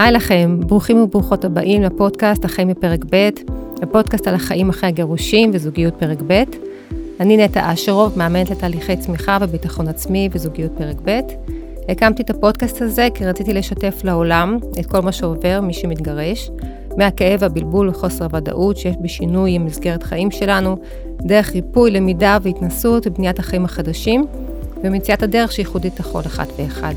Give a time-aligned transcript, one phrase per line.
[0.00, 3.28] היי לכם, ברוכים וברוכות הבאים לפודקאסט החיים בפרק ב',
[3.82, 6.42] הפודקאסט על החיים אחרי הגירושים וזוגיות פרק ב'.
[7.20, 11.20] אני נטע אשרוב, מאמנת לתהליכי צמיחה וביטחון עצמי וזוגיות פרק ב'.
[11.88, 16.50] הקמתי את הפודקאסט הזה כי רציתי לשתף לעולם את כל מה שעובר מי שמתגרש,
[16.96, 20.76] מהכאב, הבלבול וחוסר הוודאות שיש בשינוי עם מסגרת חיים שלנו,
[21.22, 24.26] דרך ריפוי, למידה והתנסות ובניית החיים החדשים,
[24.84, 26.94] ומציאת הדרך שייחודית לכל אחת ואחד.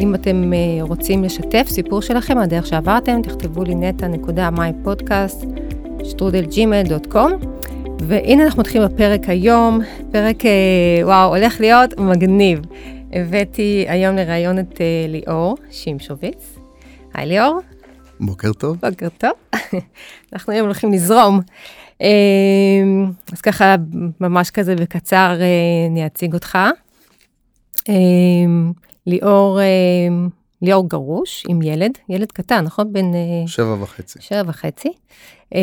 [0.00, 5.46] אם אתם אה, רוצים לשתף סיפור שלכם, הדרך שעברתם, תכתבו לי נטע.mypodcast,
[6.04, 7.32] שטרודלג'ימל.קום.
[8.00, 9.80] והנה אנחנו מתחילים בפרק היום,
[10.12, 10.50] פרק, אה,
[11.02, 12.60] וואו, הולך להיות מגניב.
[13.12, 16.56] הבאתי היום לראיון את אה, ליאור שמשוביץ.
[17.14, 17.60] היי ליאור.
[18.20, 18.76] בוקר טוב.
[18.90, 19.32] בוקר טוב.
[20.32, 21.40] אנחנו היום הולכים לזרום.
[23.32, 23.74] אז ככה,
[24.20, 25.36] ממש כזה בקצר
[25.90, 26.58] אני אציג אותך.
[29.06, 29.64] ליאור, אה,
[30.62, 32.92] ליאור גרוש עם ילד, ילד קטן, נכון?
[32.92, 33.14] בן...
[33.14, 34.18] אה, שבע וחצי.
[34.22, 34.92] שבע וחצי.
[35.54, 35.60] אה,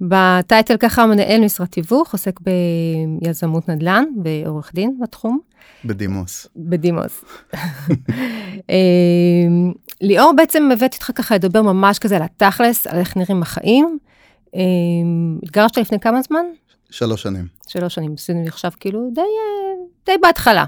[0.00, 5.40] בטייטל ככה מנהל משרד תיווך, עוסק ביזמות נדל"ן ועורך דין בתחום.
[5.84, 6.46] בדימוס.
[6.56, 7.24] בדימוס.
[10.00, 13.98] ליאור בעצם הבאתי אותך ככה לדבר ממש כזה על התכלס, על איך נראים החיים.
[15.42, 16.44] התגרשת לפני כמה זמן?
[16.90, 17.46] שלוש שנים.
[17.68, 19.20] שלוש שנים, זה נחשב כאילו די,
[20.06, 20.64] די בהתחלה.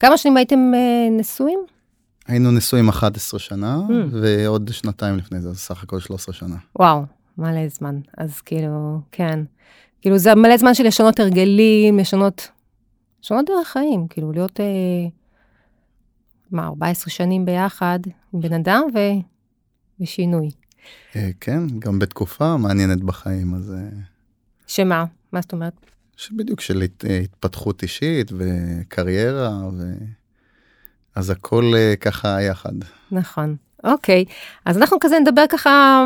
[0.00, 1.60] כמה שנים הייתם אה, נשואים?
[2.26, 3.92] היינו נשואים 11 שנה, mm.
[4.10, 6.56] ועוד שנתיים לפני זה, אז סך הכל 13 שנה.
[6.78, 7.02] וואו,
[7.38, 8.00] מלא זמן.
[8.18, 9.40] אז כאילו, כן.
[10.00, 12.48] כאילו, זה מלא זמן של לשנות הרגלים, לשנות,
[13.22, 14.66] לשנות דרך חיים, כאילו, להיות, אה,
[16.50, 17.98] מה, 14 שנים ביחד
[18.32, 18.98] עם בן אדם ו...
[20.00, 20.48] ושינוי.
[21.16, 23.72] אה, כן, גם בתקופה מעניינת בחיים, אז...
[23.72, 23.98] אה...
[24.66, 25.04] שמה?
[25.32, 25.90] מה זאת אומרת?
[26.18, 26.82] שבדיוק של
[27.22, 29.92] התפתחות אישית וקריירה, ו...
[31.14, 32.72] אז הכל אה, ככה יחד.
[33.12, 34.24] נכון, אוקיי.
[34.64, 36.04] אז אנחנו כזה נדבר ככה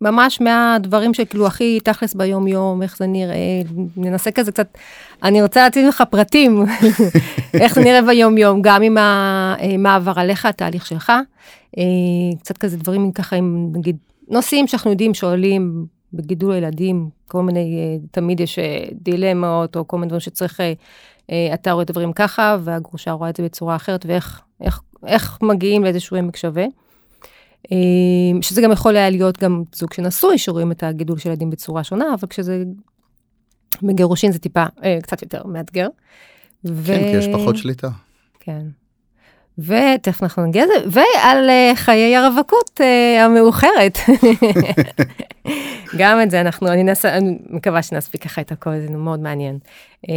[0.00, 3.62] ממש מהדברים שכאילו הכי תכלס ביום יום, איך זה נראה,
[3.96, 4.78] ננסה כזה קצת,
[5.22, 6.64] אני רוצה להציג לך פרטים,
[7.62, 11.12] איך זה נראה ביום יום, גם עם המעבר אה, עליך, התהליך שלך,
[11.78, 11.82] אה,
[12.40, 13.96] קצת כזה דברים ככה עם נגיד
[14.28, 19.96] נושאים שאנחנו יודעים שואלים בגידול הילדים, כל מיני, אה, תמיד יש אה, דילמות, או כל
[19.96, 20.60] מיני דברים שצריך,
[21.30, 25.38] אה, אתה רואה את הדברים ככה, והגרושה רואה את זה בצורה אחרת, ואיך איך, איך
[25.42, 26.64] מגיעים לאיזשהו עמק שווה.
[28.40, 32.14] שזה גם יכול היה להיות גם זוג שנשוי, שרואים את הגידול של ילדים בצורה שונה,
[32.14, 32.64] אבל כשזה
[33.82, 35.88] בגירושין זה טיפה אה, קצת יותר מאתגר.
[36.64, 36.86] ו...
[36.86, 37.88] כן, כי יש פחות שליטה.
[38.40, 38.66] כן.
[39.60, 43.98] ותכף אנחנו נגיע לזה, ועל uh, חיי הרווקות uh, המאוחרת.
[45.98, 49.58] גם את זה אנחנו, אני, נס, אני מקווה שנספיק ככה את הכל, זה מאוד מעניין.
[50.06, 50.10] Uh,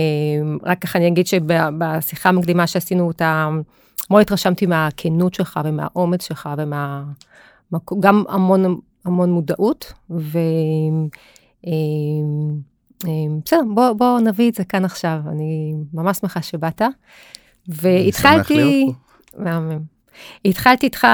[0.63, 3.49] רק ככה אני אגיד שבשיחה המקדימה שעשינו אותה,
[4.09, 7.03] מאוד התרשמתי מהכנות שלך ומהאומץ שלך ומה...
[7.99, 10.39] גם המון המון מודעות, ו...
[13.45, 16.81] בסדר, בוא, בוא נביא את זה כאן עכשיו, אני ממש שמחה שבאת.
[17.67, 18.85] והתחלתי...
[19.37, 19.93] מהמם.
[20.45, 21.07] התחלתי איתך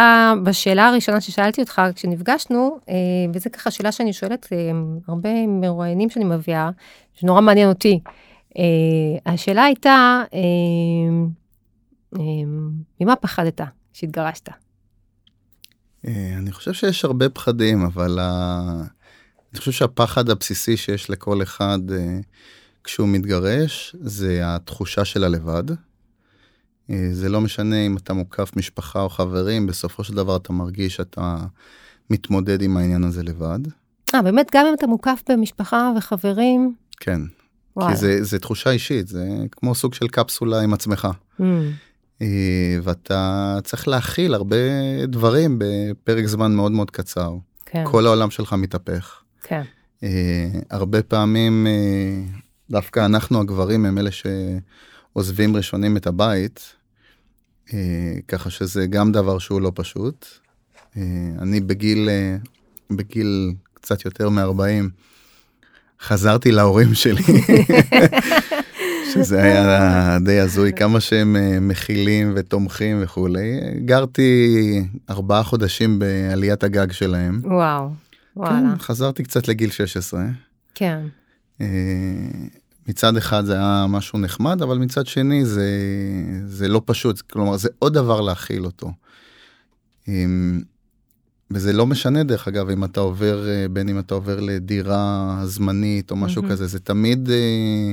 [0.44, 2.96] בשאלה הראשונה ששאלתי אותך כשנפגשנו, אה,
[3.34, 4.72] וזו ככה שאלה שאני שואלת אה,
[5.08, 6.70] הרבה מרואיינים שאני מביאה,
[7.14, 8.00] שנורא מעניין אותי.
[8.58, 10.24] אה, השאלה הייתה,
[13.00, 13.62] ממה פחדת
[13.94, 14.50] כשהתגרשת?
[16.38, 18.20] אני חושב שיש הרבה פחדים, אבל
[19.52, 21.80] אני חושב שהפחד הבסיסי שיש לכל אחד
[22.84, 25.64] כשהוא מתגרש, זה התחושה של הלבד.
[26.90, 30.96] אה, זה לא משנה אם אתה מוקף משפחה או חברים, בסופו של דבר אתה מרגיש
[30.96, 31.38] שאתה
[32.10, 33.60] מתמודד עם העניין הזה לבד.
[34.16, 36.76] אה, באמת, גם אם אתה מוקף במשפחה וחברים?
[37.00, 37.22] כן.
[37.76, 37.92] וואלה.
[37.92, 41.08] כי זה, זה תחושה אישית, זה כמו סוג של קפסולה עם עצמך.
[41.40, 41.44] Mm.
[42.22, 44.56] אה, ואתה צריך להכיל הרבה
[45.08, 47.34] דברים בפרק זמן מאוד מאוד קצר.
[47.66, 47.84] כן.
[47.88, 49.22] כל העולם שלך מתהפך.
[49.44, 49.62] כן.
[50.04, 51.68] אה, הרבה פעמים,
[52.70, 56.74] דווקא אנחנו הגברים הם אלה שעוזבים ראשונים את הבית,
[58.28, 60.26] ככה שזה גם דבר שהוא לא פשוט.
[60.98, 61.02] אה,
[61.42, 62.36] אני בגיל, אה,
[62.92, 64.90] בגיל קצת יותר מ-40,
[66.02, 67.24] חזרתי להורים שלי,
[69.14, 71.36] שזה היה די הזוי, כמה שהם
[71.68, 73.60] מכילים ותומכים וכולי.
[73.86, 77.42] גרתי ארבעה חודשים בעליית הגג שלהם.
[77.44, 77.90] וואו,
[78.36, 78.70] וואלה.
[78.72, 80.26] כן, חזרתי קצת לגיל 16.
[80.76, 81.00] כן.
[82.90, 85.70] מצד אחד זה היה משהו נחמד, אבל מצד שני זה,
[86.46, 88.92] זה לא פשוט, כלומר זה עוד דבר להכיל אותו.
[91.52, 96.12] וזה לא משנה דרך אגב אם אתה עובר, אה, בין אם אתה עובר לדירה זמנית
[96.12, 96.50] או משהו mm-hmm.
[96.50, 97.92] כזה, זה תמיד, אה,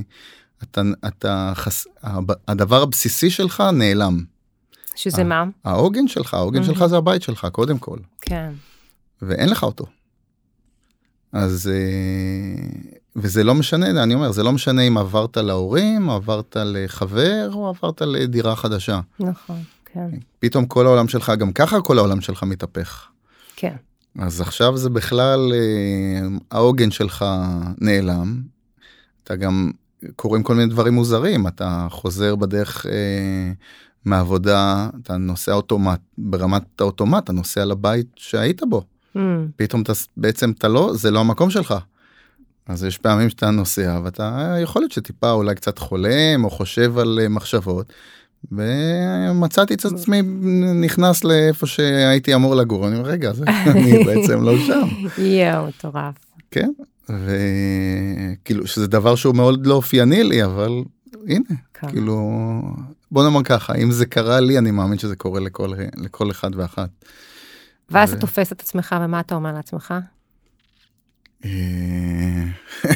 [0.62, 1.86] אתה, אתה חס,
[2.48, 4.24] הדבר הבסיסי שלך נעלם.
[4.94, 5.24] שזה.
[5.24, 5.44] מה?
[5.64, 6.74] העוגן שלך, העוגן מהמם.
[6.74, 7.98] שלך זה הבית שלך, קודם כל.
[8.20, 8.52] כן.
[9.22, 9.86] ואין לך אותו.
[11.32, 16.56] אז, אה, וזה לא משנה, אני אומר, זה לא משנה אם עברת להורים, או עברת
[16.64, 19.00] לחבר, או עברת לדירה חדשה.
[19.20, 20.08] נכון, כן.
[20.38, 23.08] פתאום כל העולם שלך, גם ככה כל העולם שלך מתהפך.
[23.56, 23.76] כן.
[24.18, 27.24] אז עכשיו זה בכלל, אה, העוגן שלך
[27.78, 28.42] נעלם.
[29.24, 29.70] אתה גם,
[30.16, 33.52] קורים כל מיני דברים מוזרים, אתה חוזר בדרך אה,
[34.04, 38.82] מהעבודה, אתה נוסע אוטומט, ברמת האוטומט, אתה נוסע לבית שהיית בו.
[39.16, 39.18] Mm,
[39.56, 41.74] פתאום אתה בעצם אתה לא זה לא המקום שלך.
[42.66, 47.18] אז יש פעמים שאתה נוסע ואתה יכול להיות שטיפה אולי קצת חולם או חושב על
[47.22, 47.92] אה, מחשבות.
[48.52, 50.22] ומצאתי את עצמי
[50.74, 56.14] נכנס לאיפה שהייתי אמור לגור אני אומר רגע זה אני בעצם לא שם יואו, מטורף.
[56.50, 56.70] כן
[57.08, 60.70] וכאילו שזה דבר שהוא מאוד לא אופייני לי אבל
[61.28, 61.88] הנה כן.
[61.88, 62.30] כאילו
[63.10, 66.88] בוא נאמר ככה אם זה קרה לי אני מאמין שזה קורה לכל לכל אחד ואחת.
[67.90, 69.94] ואז אתה תופס את עצמך, ומה אתה אומר לעצמך?
[71.44, 72.44] אה,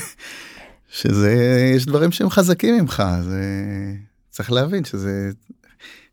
[0.98, 3.44] שזה יש דברים שהם חזקים ממך זה
[4.30, 5.30] צריך להבין שזה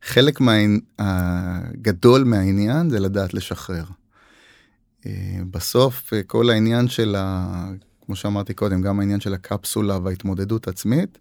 [0.01, 3.83] חלק מהגדול מהעניין זה לדעת לשחרר.
[5.05, 7.65] אה, בסוף אה, כל העניין של ה...
[8.05, 11.17] כמו שאמרתי קודם גם העניין של הקפסולה וההתמודדות עצמית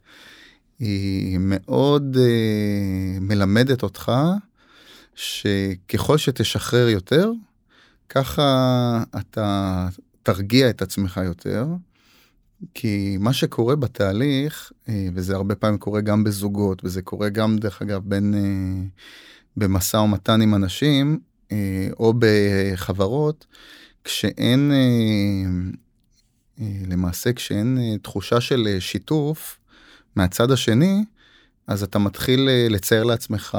[0.79, 2.17] היא מאוד
[3.21, 4.13] מלמדת אותך
[5.15, 7.31] שככל שתשחרר יותר
[8.09, 9.89] ככה אתה
[10.23, 11.67] תרגיע את עצמך יותר.
[12.75, 17.83] כי מה שקורה בתהליך, אה, וזה הרבה פעמים קורה גם בזוגות, וזה קורה גם דרך
[17.83, 18.83] אגב בין, אה,
[19.57, 21.19] במשא ומתן עם אנשים,
[21.53, 23.47] אה, או בחברות,
[24.05, 24.73] כשאין,
[26.89, 29.59] למעשה כשאין תחושה של שיתוף
[30.17, 31.05] מהצד השני,
[31.67, 33.59] אז אתה מתחיל לצייר לעצמך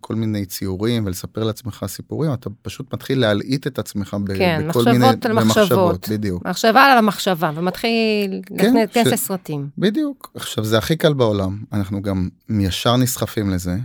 [0.00, 4.78] כל מיני ציורים ולספר לעצמך סיפורים, אתה פשוט מתחיל להלעיט את עצמך ב- כן, בכל
[4.80, 5.06] מחשבות מיני...
[5.24, 5.58] על מחשבות.
[5.58, 6.46] במחשבות, בדיוק.
[6.46, 9.68] מחשבה על המחשבה, ומתחיל כן, להיכנס ש- לסרטים.
[9.78, 10.30] בדיוק.
[10.34, 13.76] עכשיו זה הכי קל בעולם, אנחנו גם ישר נסחפים לזה,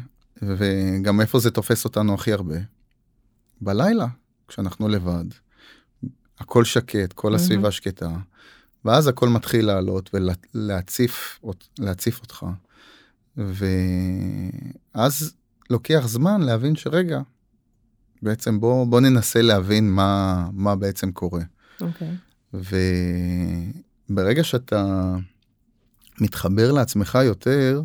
[0.42, 2.56] וגם איפה זה תופס אותנו הכי הרבה?
[3.62, 4.08] בלילה,
[4.48, 5.26] כשאנחנו לבד,
[6.40, 8.10] הכל שקט, כל הסביבה שקטה,
[8.86, 10.10] ואז הכל מתחיל לעלות
[10.54, 11.40] ולהציף
[11.80, 12.46] להציף אותך.
[13.38, 15.34] ואז
[15.70, 17.22] לוקח זמן להבין שרגע,
[18.22, 21.42] בעצם בוא, בוא ננסה להבין מה, מה בעצם קורה.
[21.82, 22.16] אוקיי.
[24.10, 25.14] וברגע שאתה
[26.22, 27.82] מתחבר לעצמך יותר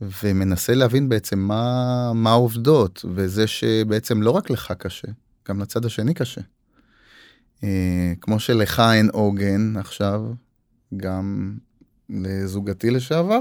[0.00, 5.08] ומנסה להבין בעצם מה, מה העובדות וזה שבעצם לא רק לך קשה,
[5.48, 6.40] גם לצד השני קשה.
[7.64, 10.22] אה, כמו שלך אין עוגן עכשיו,
[10.96, 11.56] גם
[12.12, 13.40] לזוגתי לשעבר.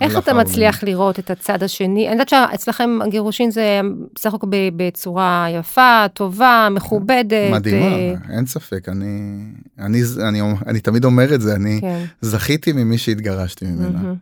[0.00, 0.34] איך אתה.
[0.34, 2.06] מצליח לראות את הצד השני?
[2.06, 3.80] אני יודעת שאצלכם הגירושין זה
[4.14, 4.46] בסך הכל
[4.76, 7.52] בצורה יפה, טובה, מכובדת.
[7.52, 9.44] מדהימה, אה, אין ספק, אני,
[9.78, 12.04] אני, אני, אני תמיד אומר את זה, אני כן.
[12.20, 14.14] זכיתי ממי שהתגרשתי ממנה.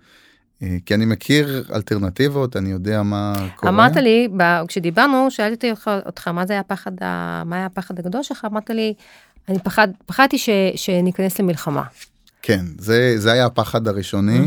[0.62, 3.72] אה, כי אני מכיר אלטרנטיבות, אני יודע מה קורה.
[3.72, 4.28] אמרת לי,
[4.68, 5.72] כשדיברנו, שאלתי
[6.06, 6.92] אותך, מה זה היה הפחד,
[7.44, 8.94] מה היה הפחד הגדול שלך, אמרת לי,
[9.48, 11.82] אני פחד, פחדתי ש, שניכנס למלחמה.
[12.42, 14.38] כן, זה, זה היה הפחד הראשוני.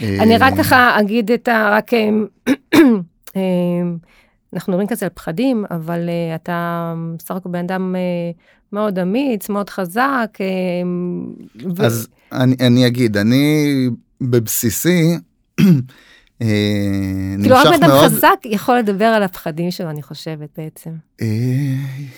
[0.00, 1.70] אה, אני רק ככה אגיד את ה...
[1.72, 1.94] רק...
[1.94, 2.26] אמ,
[3.36, 3.96] אמ,
[4.54, 8.00] אנחנו מדברים כזה על פחדים, אבל אה, אתה בסך הכל בן אדם אה,
[8.72, 10.38] מאוד אמיץ, מאוד חזק.
[10.40, 11.26] אמ,
[11.76, 13.66] ו- אז אני, אני אגיד, אני
[14.20, 15.18] בבסיסי,
[16.38, 20.90] כאילו רק אדם חזק יכול לדבר על הפחדים שלו, אני חושבת בעצם.
[21.20, 21.26] אה,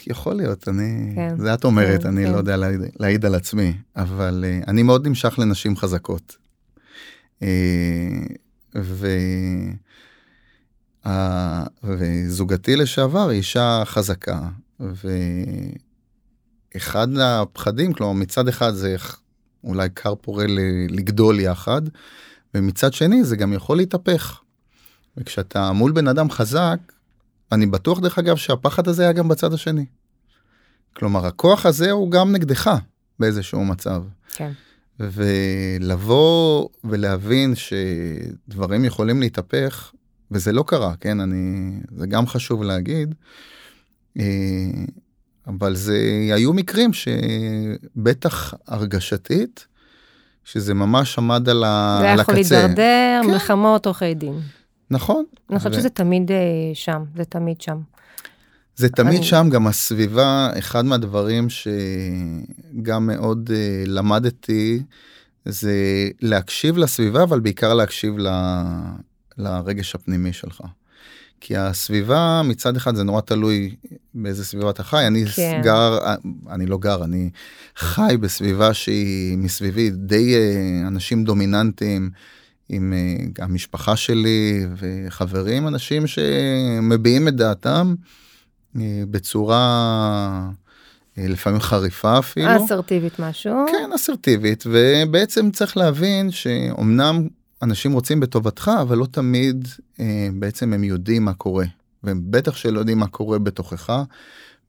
[0.07, 1.39] יכול להיות, אני, כן.
[1.39, 2.33] זה את אומרת, כן, אני כן.
[2.33, 2.57] לא יודע
[2.99, 6.37] להעיד, על עצמי, אבל אה, אני מאוד נמשך לנשים חזקות.
[7.43, 7.49] אה,
[11.85, 14.41] וזוגתי לשעבר היא אישה חזקה,
[16.75, 18.97] ואחד הפחדים, כלומר מצד אחד זה
[19.65, 20.45] אולי כר פורה
[20.89, 21.83] לגדול יחד,
[22.55, 24.41] ומצד שני זה גם יכול להתהפך.
[25.17, 26.79] וכשאתה מול בן אדם חזק,
[27.53, 29.87] אני בטוח דרך אגב שהפחד הזה היה גם בצד השני.
[30.97, 32.71] כלומר הכוח הזה הוא גם נגדך
[33.19, 34.03] באיזשהו מצב.
[34.35, 34.53] כן.
[35.01, 39.93] ולבוא ולהבין שדברים יכולים להתהפך,
[40.31, 43.15] וזה לא קרה, כן, אני, זה גם חשוב להגיד,
[44.19, 44.25] אה,
[45.47, 45.99] אבל זה
[46.35, 49.67] היו מקרים שבטח הרגשתית,
[50.45, 52.55] שזה ממש עמד על, ה, זה על יכול הקצה.
[52.59, 53.31] להידרדר, כן.
[53.31, 54.41] מלחמות, עורכי דין.
[54.91, 55.25] נכון.
[55.51, 56.37] אני חושבת ו- שזה תמיד אה,
[56.75, 57.79] שם, זה תמיד שם.
[58.77, 64.83] זה תמיד אני- שם, גם הסביבה, אחד מהדברים שגם מאוד uh, למדתי,
[65.45, 65.73] זה
[66.23, 68.29] להקשיב לסביבה, אבל בעיקר להקשיב ל...
[69.39, 70.61] לרגש הפנימי שלך.
[71.47, 73.75] כי הסביבה מצד אחד זה נורא תלוי
[74.15, 75.61] באיזה סביבה אתה חי אני כן.
[75.65, 75.99] גר
[76.51, 77.31] אני לא גר אני
[77.77, 82.11] חי בסביבה שהיא מסביבי די אה, אנשים דומיננטיים
[82.69, 87.95] עם אה, המשפחה שלי וחברים אנשים שמביעים את דעתם
[88.81, 90.51] אה, בצורה
[91.17, 92.65] לפעמים חריפה אפילו.
[92.65, 93.67] אסרטיבית משהו.
[93.73, 97.29] כן אסרטיבית ובעצם צריך להבין שאומנם
[97.63, 99.69] אנשים רוצים בטובתך אבל לא תמיד
[100.01, 101.65] אה, בעצם הם יודעים מה קורה
[102.03, 104.05] והם בטח שלא יודעים מה קורה בתוכך.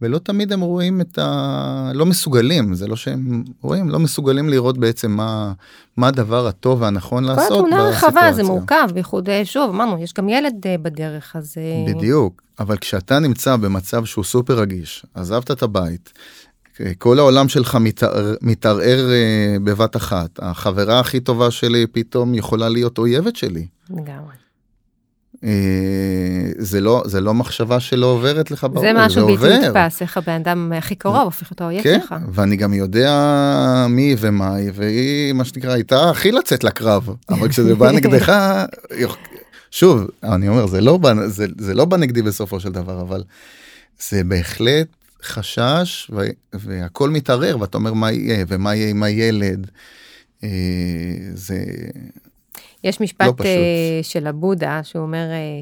[0.01, 1.91] ולא תמיד הם רואים את ה...
[1.93, 5.53] לא מסוגלים זה לא שהם רואים לא מסוגלים לראות בעצם מה
[5.97, 7.65] מה הדבר הטוב והנכון כל לעשות.
[7.65, 8.43] התמונה רחבה זה בסיטואציה.
[8.43, 13.19] מורכב בייחוד אה, שוב אמרנו יש גם ילד אה, בדרך אז אה, בדיוק אבל כשאתה
[13.19, 16.13] נמצא במצב שהוא סופר רגיש עזבת את הבית.
[16.97, 22.97] כל העולם שלך מתערער, מתערער אה, בבת אחת החברה הכי טובה שלי פתאום יכולה להיות
[22.97, 23.65] אויבת שלי.
[23.89, 24.33] לגמרי.
[25.43, 25.49] אה,
[26.57, 29.69] זה לא זה לא מחשבה שלא עוברת לך בראש זה משהו בלתי עובר.
[29.69, 32.15] נתפס איך הבן אדם הכי קרוב הופך להיות האויב כן, שלך.
[32.31, 33.11] ואני גם יודע
[33.89, 38.33] מי ומה היא, והיא, מה שנקרא, הייתה הכי לצאת לקרב, אבל כשזה בא נגדך,
[39.71, 43.23] שוב, אני אומר, זה לא, בא- זה, זה לא בא נגדי בסופו של דבר, אבל
[44.09, 44.87] זה בהחלט
[45.25, 46.21] חשש, ו,
[46.53, 49.71] והכל מתערער, ואתה אומר מה יהיה, ומה יהיה עם הילד.
[50.43, 50.49] אה,
[51.33, 51.65] זה,
[52.85, 53.45] יש לא משפט פשוט.
[53.45, 55.61] אה, של הבודה שהוא אומר אה,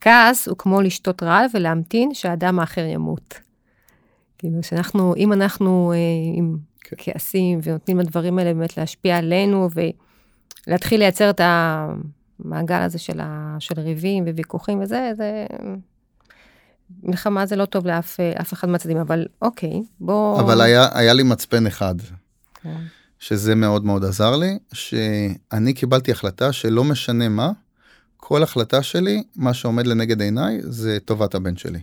[0.00, 3.40] כעס הוא כמו לשתות רעל ולהמתין שהאדם האחר ימות.
[4.38, 5.98] כאילו שאנחנו אם אנחנו אה,
[6.34, 6.96] עם כן.
[6.98, 9.68] כעסים ונותנים לדברים האלה באמת להשפיע עלינו
[10.66, 15.46] ולהתחיל לייצר את המעגל הזה של, ה, של ריבים וויכוחים וזה זה.
[17.02, 20.40] מלחמה זה לא טוב לאף אה, אף אחד מהצדדים אבל אוקיי בוא.
[20.40, 21.94] אבל היה, היה לי מצפן אחד,
[22.54, 22.80] כן.
[23.18, 27.50] שזה מאוד מאוד עזר לי, שאני קיבלתי החלטה שלא משנה מה,
[28.16, 31.80] כל החלטה שלי, מה שעומד לנגד עיניי זה טובת הבן שלי.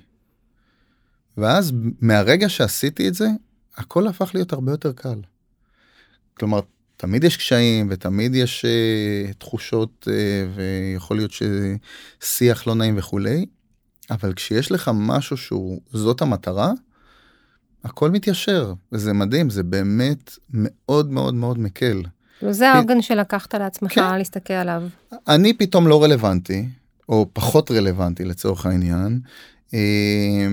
[1.38, 3.28] ואז מהרגע שעשיתי את זה,
[3.78, 5.22] הכל הפך להיות הרבה יותר קל.
[6.34, 6.60] כלומר,
[6.98, 10.12] תמיד יש קשיים ותמיד יש uh, תחושות uh,
[10.56, 13.46] ויכול להיות ששיח לא נעים וכולי,
[14.12, 16.72] אבל כשיש לך משהו שהוא, זאת המטרה,
[17.84, 22.02] הכל מתיישר, וזה מדהים, זה באמת מאוד מאוד מאוד מקל.
[22.40, 24.18] כאילו, זה העוגן שלקחת לעצמך כן.
[24.18, 24.84] להסתכל עליו.
[25.28, 26.68] אני פתאום לא רלוונטי,
[27.10, 29.20] או פחות רלוונטי לצורך העניין,
[29.74, 30.48] אה,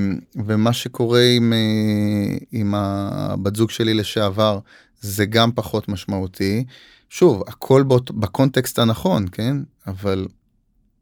[0.47, 4.59] ומה שקורה עם, אה, עם הבת זוג שלי לשעבר,
[5.01, 6.65] זה גם פחות משמעותי.
[7.11, 9.57] שוב, הכל בקונטקסט הנכון, כן?
[9.87, 10.27] אבל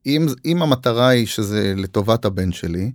[0.06, 2.90] אם, אם המטרה היא שזה לטובת הבן שלי,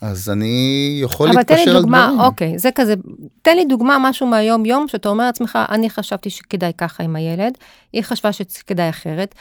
[0.00, 2.20] אז אני יכול אבל תן להתפשר לי על דוגמה, דברים.
[2.20, 2.94] אוקיי, זה כזה,
[3.42, 7.52] תן לי דוגמה משהו מהיום יום שאתה אומר לעצמך, אני חשבתי שכדאי ככה עם הילד,
[7.92, 9.34] היא חשבה שכדאי אחרת.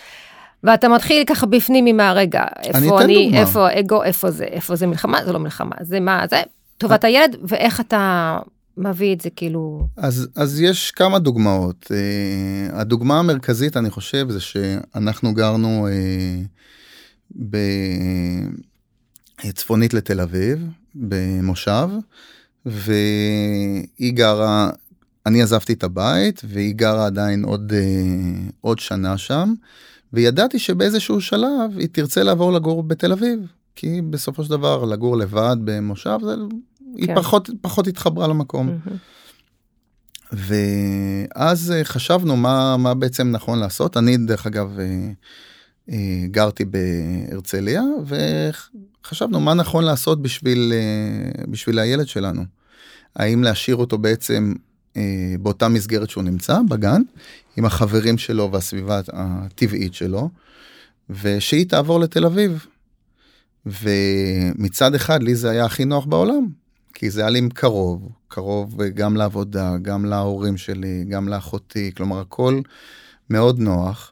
[0.63, 3.41] ואתה מתחיל ככה בפנים עם הרגע, אני איפה אני, דוגמה.
[3.41, 6.41] איפה האגו, איפה זה, איפה זה מלחמה, זה לא מלחמה, זה מה, זה
[6.77, 8.37] טובת הילד, ואיך אתה
[8.77, 11.85] מביא את זה כאילו, אז, אז יש כמה דוגמאות.
[11.85, 16.47] Uh, הדוגמה המרכזית, אני חושב, זה שאנחנו גרנו uh,
[19.43, 20.59] בצפונית לתל אביב,
[20.95, 21.89] במושב,
[22.65, 24.69] והיא גרה,
[25.25, 29.53] אני עזבתי את הבית, והיא גרה עדיין עוד, uh, עוד שנה שם,
[30.13, 33.39] וידעתי שבאיזשהו שלב היא תרצה לעבור לגור בתל אביב.
[33.75, 36.35] כי בסופו של דבר לגור לבד במושב זה
[36.95, 37.15] היא כן.
[37.15, 38.79] פחות פחות התחברה למקום.
[40.31, 43.97] ואז אה, חשבנו מה, מה בעצם נכון לעשות.
[43.97, 45.11] אני דרך אגב אה, אה,
[46.31, 52.43] גרתי בהרצליה וחשבנו מה נכון לעשות בשביל, אה, בשביל הילד שלנו.
[53.15, 54.53] האם להשאיר אותו בעצם
[54.97, 57.01] אה, באותה מסגרת שהוא נמצא, בגן,
[57.57, 60.29] עם החברים שלו והסביבה הטבעית שלו,
[61.09, 62.65] ושהיא תעבור לתל אביב.
[63.65, 66.47] ומצד אחד לי זה היה הכי נוח בעולם,
[66.93, 72.61] כי זה היה לי קרוב, קרוב גם לעבודה, גם להורים שלי, גם לאחותי, כלומר הכל
[73.29, 74.11] מאוד נוח.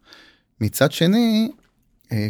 [0.62, 1.57] מצד שני, אה,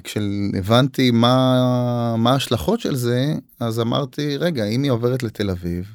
[0.04, 5.86] כשהבנתי מה, מה ההשלכות של זה, אז אמרתי, רגע, אם היא עוברת לתל אביב,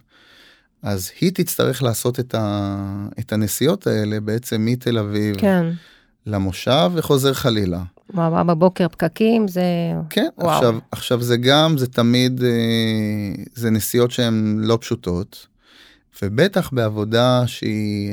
[0.83, 2.77] אז היא תצטרך לעשות את, ה,
[3.19, 5.67] את הנסיעות האלה בעצם מתל אביב כן,
[6.27, 7.83] למושב וחוזר חלילה.
[8.15, 9.63] וואו, בבוקר פקקים, זה,
[10.11, 10.51] כן, וואו.
[10.51, 15.47] עכשיו, עכשיו זה גם, זה תמיד, אה, זה נסיעות שהן לא פשוטות,
[16.23, 18.11] ובטח בעבודה שהיא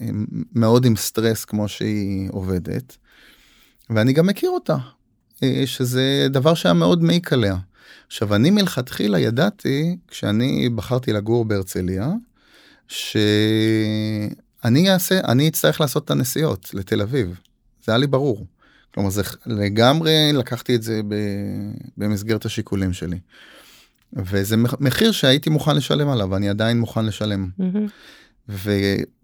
[0.00, 0.06] אה,
[0.54, 2.96] מאוד עם סטרס כמו שהיא עובדת,
[3.90, 4.76] ואני גם מכיר אותה,
[5.42, 7.56] אה, שזה דבר שהיה מאוד מעיק עליה.
[8.06, 12.12] עכשיו, אני מלכתחילה ידעתי, כשאני בחרתי לגור בהרצליה,
[12.88, 14.30] שאני
[14.92, 17.40] אעשה, אני אצטרך לעשות את הנסיעות לתל אביב.
[17.84, 18.46] זה היה לי ברור.
[18.94, 21.00] כלומר זה לגמרי לקחתי את זה
[21.96, 23.18] במסגרת השיקולים שלי.
[24.12, 27.48] וזה מחיר שהייתי מוכן לשלם עליו ואני עדיין מוכן לשלם.
[27.60, 28.52] Mm-hmm.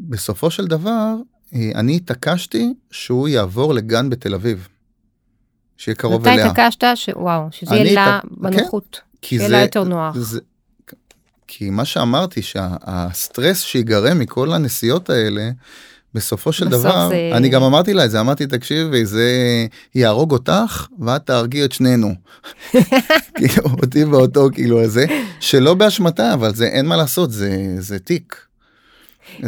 [0.01, 1.15] ובסופו של דבר
[1.55, 4.69] אני התעקשתי שהוא יעבור לגן בתל אביב.
[5.77, 6.47] שיהיה קרוב אליה.
[6.47, 6.85] מתי התעקשת?
[6.95, 9.01] שוואו, שזה יהיה לה כן, בנוחות.
[9.23, 10.17] כן, יהיה לה יותר נוח.
[10.17, 10.41] זה,
[11.49, 15.51] כי מה שאמרתי שהסטרס שיגרם מכל הנסיעות האלה
[16.15, 17.31] בסופו של דבר זה...
[17.35, 19.27] אני גם אמרתי לה את זה אמרתי תקשיבי זה
[19.95, 22.15] יהרוג אותך ואת תהרגי את שנינו.
[23.37, 25.07] כאילו אותי ואותו כאילו הזה
[25.41, 28.48] שלא באשמתה אבל זה אין מה לעשות זה זה תיק.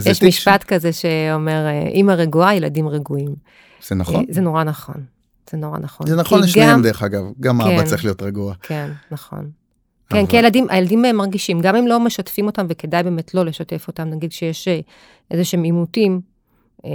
[0.06, 0.64] יש משפט ש...
[0.64, 3.34] כזה שאומר אמא רגועה ילדים רגועים.
[3.88, 4.24] זה נכון.
[4.28, 5.04] זה נורא נכון.
[5.50, 6.06] זה נורא נכון.
[6.06, 6.82] זה נכון לשניהם גם...
[6.82, 8.54] דרך אגב גם כן, אבא צריך להיות רגוע.
[8.62, 9.50] כן נכון.
[10.10, 10.26] כן, אבל...
[10.26, 14.32] כי הילדים, הילדים מרגישים, גם אם לא משתפים אותם, וכדאי באמת לא לשתף אותם, נגיד
[14.32, 14.80] שיש אה,
[15.30, 16.20] איזה שהם עימותים,
[16.84, 16.90] אה,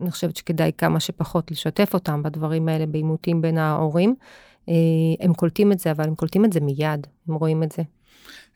[0.00, 4.14] אני חושבת שכדאי כמה שפחות לשתף אותם בדברים האלה, בעימותים בין ההורים.
[4.68, 4.74] אה,
[5.20, 7.82] הם קולטים את זה, אבל הם קולטים את זה מיד, הם רואים את זה.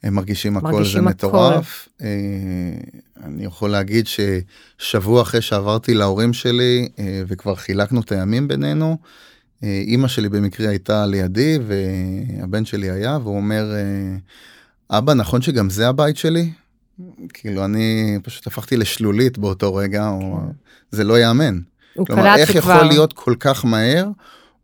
[0.02, 1.88] הם מרגישים הכל, מרגישים זה מטורף.
[1.96, 2.06] הכל.
[3.24, 6.88] אני יכול להגיד ששבוע אחרי שעברתי להורים שלי,
[7.26, 8.98] וכבר חילקנו את הימים בינינו,
[9.62, 13.72] אימא שלי במקרה הייתה לידי והבן שלי היה והוא אומר
[14.90, 16.50] אבא נכון שגם זה הבית שלי
[17.34, 20.52] כאילו אני פשוט הפכתי לשלולית באותו רגע או כן.
[20.90, 21.58] זה לא יאמן.
[22.06, 22.72] כלומר איך שכבר...
[22.74, 24.08] יכול להיות כל כך מהר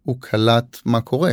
[0.02, 1.32] הוא קלט מה קורה.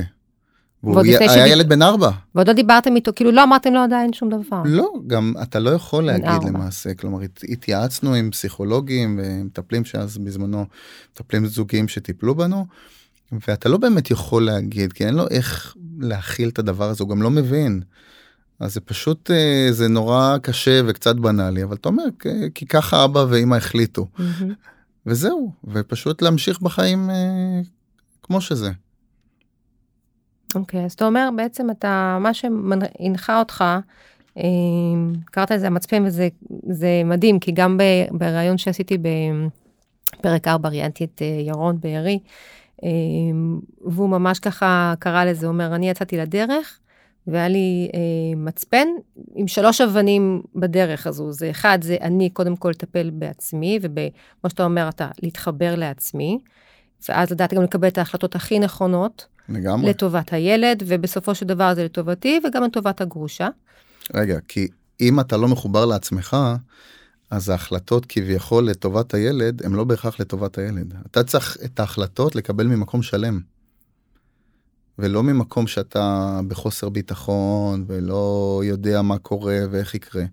[0.83, 1.47] והוא היה.
[1.47, 2.09] ילד בן ארבע.
[2.35, 4.61] ועוד לא דיברתם איתו, כאילו לא אמרתם לו עדיין שום דבר.
[4.65, 6.43] לא, גם אתה לא יכול להגיד.
[6.47, 7.19] למעשה, כלומר
[7.49, 10.65] התייעצנו עם פסיכולוגים ומטפלים שאז בזמנו,
[11.13, 12.65] מטפלים זוגיים שטיפלו בנו,
[13.47, 17.21] ואתה לא באמת יכול להגיד כי אין לו איך להכיל את הדבר הזה הוא גם
[17.21, 17.81] לא מבין.
[18.59, 22.03] אז זה פשוט אה, זה נורא קשה וקצת בנאלי אבל אתה אומר
[22.55, 24.07] כי ככה אבא ואמא החליטו.
[24.17, 24.43] Mm-hmm.
[25.05, 27.61] וזהו ופשוט להמשיך בחיים אה,
[28.23, 28.71] כמו שזה.
[30.55, 33.63] אוקיי okay, אז אתה אומר בעצם אתה מה שהנחה אותך
[34.37, 34.43] אה,
[35.25, 36.27] קראת לזה המצפן וזה
[36.69, 37.79] זה מדהים כי גם
[38.11, 42.19] בריאיון שעשיתי בפרק 4 ראיינתי את ירון בארי.
[42.83, 46.79] אמ, והוא ממש ככה קרא לזה, הוא אומר, אני יצאתי לדרך,
[47.27, 47.99] והיה לי אה,
[48.35, 48.87] מצפן
[49.35, 51.31] עם שלוש אבנים בדרך הזו.
[51.31, 56.39] זה אחד, זה אני קודם כל לטפל בעצמי, וכמו שאתה אומר, אתה להתחבר לעצמי,
[57.09, 59.25] ואז לדעת גם לקבל את ההחלטות הכי נכונות.
[59.49, 59.89] לגמרי.
[59.89, 63.49] לטובת הילד, ובסופו של דבר זה לטובתי וגם לטובת הגרושה.
[64.13, 64.67] רגע, כי
[65.01, 66.37] אם אתה לא מחובר לעצמך,
[67.31, 70.93] אז ההחלטות כביכול לטובת הילד הם לא בהכרח לטובת הילד.
[71.05, 73.39] אתה צריך את ההחלטות לקבל ממקום שלם.
[74.99, 80.23] ולא ממקום שאתה בחוסר ביטחון ולא יודע מה קורה ואיך יקרה.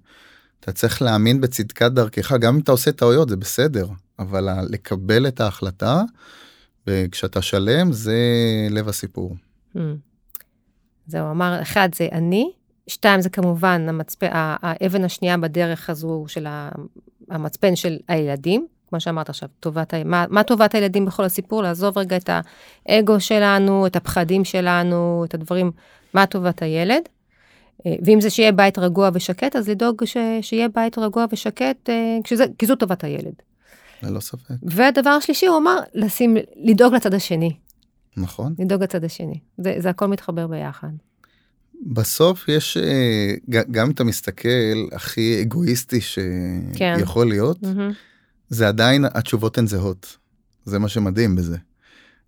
[0.60, 5.40] אתה צריך להאמין בצדקת דרכך, גם אם אתה עושה טעויות זה בסדר, אבל לקבל את
[5.40, 6.02] ההחלטה
[6.88, 8.16] וכשאתה שלם זה
[8.70, 9.36] לב הסיפור.
[9.76, 9.78] Hmm.
[11.06, 12.50] זהו, אמר, אחד זה אני,
[12.86, 14.18] שתיים, זה כמובן המצפ...
[14.32, 16.46] האבן השנייה בדרך הזו של
[17.30, 21.62] המצפן של הילדים, כמו שאמרת עכשיו, טובת, מה, מה טובת הילדים בכל הסיפור?
[21.62, 22.30] לעזוב רגע את
[22.88, 25.70] האגו שלנו, את הפחדים שלנו, את הדברים,
[26.14, 27.02] מה טובת הילד.
[27.86, 32.18] אה, ואם זה שיהיה בית רגוע ושקט, אז לדאוג ש, שיהיה בית רגוע ושקט, אה,
[32.24, 33.34] כשזה, כי זו טובת הילד.
[34.02, 34.54] ללא ספק.
[34.62, 37.56] והדבר השלישי, הוא אמר, לשים, לדאוג לצד השני.
[38.16, 38.54] נכון.
[38.58, 39.40] לדאוג לצד השני.
[39.58, 40.88] זה, זה הכל מתחבר ביחד.
[41.86, 43.34] בסוף יש אה,
[43.70, 47.28] גם אם אתה מסתכל הכי אגואיסטי שיכול כן.
[47.28, 47.94] להיות mm-hmm.
[48.48, 50.16] זה עדיין התשובות הן זהות
[50.64, 51.56] זה מה שמדהים בזה.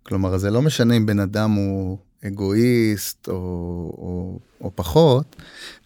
[0.03, 3.33] כלומר זה לא משנה אם בן אדם הוא אגואיסט או,
[3.97, 5.35] או, או פחות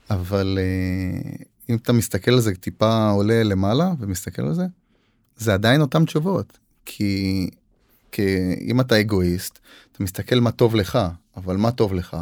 [0.10, 1.32] אבל אה,
[1.70, 4.64] אם אתה מסתכל על זה טיפה עולה למעלה ומסתכל על זה
[5.38, 7.50] זה עדיין אותן תשובות כי,
[8.12, 9.60] כי אם אתה אגואיסט
[9.92, 11.00] אתה מסתכל מה טוב לך
[11.38, 12.18] אבל מה טוב לך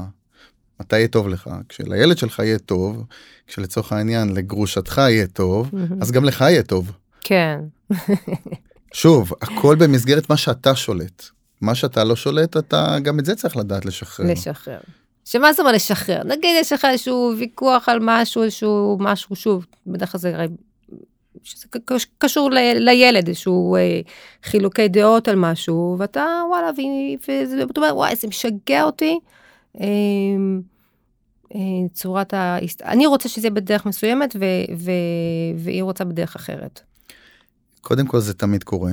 [0.80, 3.04] מתי יהיה טוב לך כשלילד שלך יהיה טוב
[3.48, 5.72] כשלצורך העניין לגרושתך יהיה טוב
[6.02, 6.92] אז גם לך יהיה טוב.
[7.22, 7.60] כן.
[8.94, 11.24] שוב הכל במסגרת מה שאתה שולט
[11.62, 14.32] מה שאתה לא שולט אתה גם את זה צריך לדעת לשחרר.
[14.32, 14.80] לשחרר.
[15.26, 20.12] שמה זאת אומרת לשחרר נגיד יש לך איזשהו ויכוח על משהו איזשהו משהו שוב בדרך
[20.12, 20.46] כלל זה
[21.44, 21.68] שזה
[22.18, 24.02] קשור ל, לילד איזשהו אה,
[24.44, 26.72] חילוקי דעות על משהו ואתה וואלה
[27.68, 29.20] ואתה אומר וואי זה משגע אותי.
[29.80, 30.62] אמ,
[31.56, 31.60] אה,
[31.94, 32.58] צורת ה...
[32.84, 34.46] אני רוצה שזה יהיה בדרך מסוימת ו...
[34.78, 34.92] ו...
[35.58, 36.82] והיא רוצה בדרך אחרת.
[37.82, 38.92] קודם כל זה תמיד קורה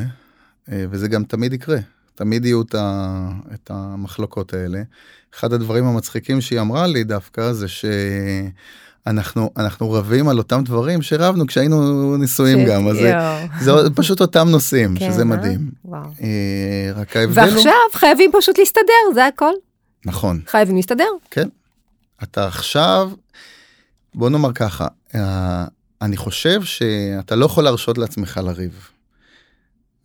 [0.72, 1.78] אה, וזה גם תמיד יקרה.
[2.14, 3.28] תמיד יהיו את, ה...
[3.54, 4.82] את המחלוקות האלה.
[5.34, 7.66] אחד הדברים המצחיקים שהיא אמרה לי דווקא זה
[9.06, 13.14] אנחנו אנחנו רבים על אותם דברים שרבנו כשהיינו נשואים ש- גם אז זה-.
[13.60, 15.24] זה פשוט אותם נושאים כן, שזה אה?
[15.24, 15.70] מדהים.
[15.84, 16.02] וואו.
[16.22, 19.52] אה, רק ההבדל הוא ועכשיו חייבים פשוט להסתדר, זה הכל.
[20.06, 21.08] נכון חייבים להסתדר.
[22.22, 23.10] אתה עכשיו
[24.14, 25.64] בוא נאמר ככה אה,
[26.02, 28.88] אני חושב שאתה לא יכול להרשות לעצמך לריב.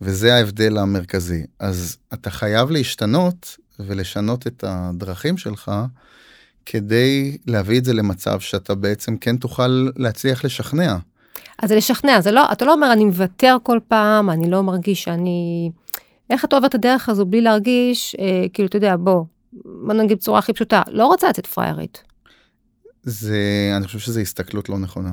[0.00, 5.72] וזה ההבדל המרכזי אז אתה חייב להשתנות ולשנות את הדרכים שלך
[6.66, 10.96] כדי להביא את זה למצב שאתה בעצם כן תוכל להצליח לשכנע.
[11.62, 15.02] אז זה לשכנע, זה לא, אתה לא אומר אני מוותר כל פעם, אני לא מרגיש
[15.02, 15.70] שאני...
[16.30, 20.16] איך אתה עובר את הדרך הזו בלי להרגיש, אה, כאילו, אתה יודע, בוא, בוא נגיד
[20.18, 22.02] בצורה הכי פשוטה, לא רוצה לצאת פריירית.
[23.02, 23.38] זה
[23.76, 25.12] אני חושב שזו הסתכלות לא נכונה.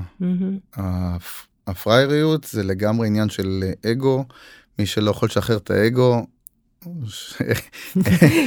[0.75, 4.25] הפ- הפרייריות זה לגמרי עניין של אגו
[4.79, 6.25] מי שלא יכול לשחרר את האגו.
[7.07, 7.41] ש-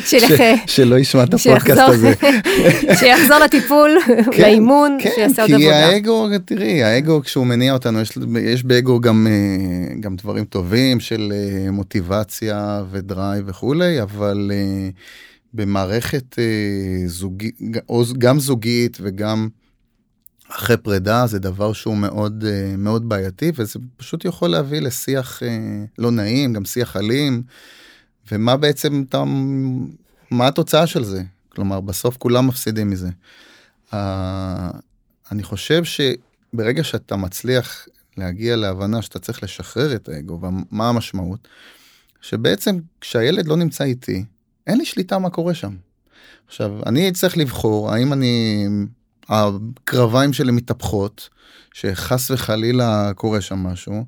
[0.05, 0.31] שילך,
[0.67, 2.13] ש- שלא ישמע את הפודקאסט הזה.
[3.01, 3.99] שיחזור לטיפול,
[4.33, 5.87] כן, לאימון, כן, שיעשה עוד כי עבודה.
[5.87, 11.33] האגו, תראי, האגו כשהוא מניע אותנו, יש, יש באגו גם, אה, גם דברים טובים של
[11.35, 14.89] אה, מוטיבציה ודרייב וכולי, אבל אה,
[15.55, 16.39] במערכת
[17.07, 17.61] זוגית,
[18.19, 19.49] גם זוגית וגם
[20.51, 22.45] אחרי פרידה, זה דבר שהוא מאוד,
[22.79, 25.43] מאוד בעייתי, וזה פשוט יכול להביא לשיח
[25.99, 27.43] לא נעים, גם שיח אלים,
[28.33, 29.25] ומה בעצם, אתה,
[30.31, 31.23] מה התוצאה של זה?
[31.49, 33.09] כלומר, בסוף כולם מפסידים מזה.
[33.93, 34.71] אה,
[35.33, 41.49] אני חושב שברגע שאתה מצליח להגיע להבנה שאתה צריך לשחרר את האגו, ומה המשמעות,
[42.21, 44.25] שבעצם כשהילד לא נמצא איתי,
[44.67, 45.77] אין לי שליטה מה קורה שם.
[46.47, 48.67] עכשיו, אני צריך לבחור האם אני,
[49.29, 51.29] הקרביים שלי מתהפכות,
[51.73, 54.05] שחס וחלילה קורה שם משהו,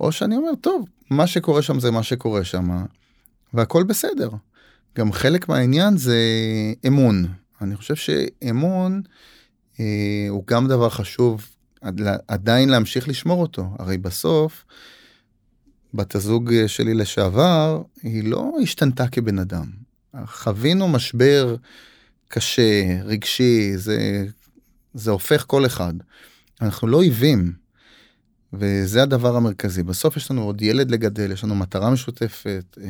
[0.00, 2.84] או שאני אומר, טוב, מה שקורה שם זה מה שקורה שם,
[3.56, 4.30] והכל בסדר.
[4.98, 6.18] גם חלק מהעניין זה
[6.86, 7.26] אמון.
[7.60, 9.02] אני חושב שאמון
[9.80, 11.46] אה, הוא גם דבר חשוב
[11.80, 13.68] עד, עדיין להמשיך לשמור אותו.
[13.78, 14.64] הרי בסוף,
[15.94, 19.66] בת הזוג שלי לשעבר, היא לא השתנתה כבן אדם.
[20.26, 21.56] חווינו משבר
[22.28, 24.26] קשה, רגשי, זה,
[24.94, 25.94] זה הופך כל אחד.
[26.60, 27.52] אנחנו לא אויבים,
[28.58, 29.82] וזה הדבר המרכזי.
[29.82, 32.86] בסוף יש לנו עוד ילד לגדל, יש לנו מטרה משותפת, אה,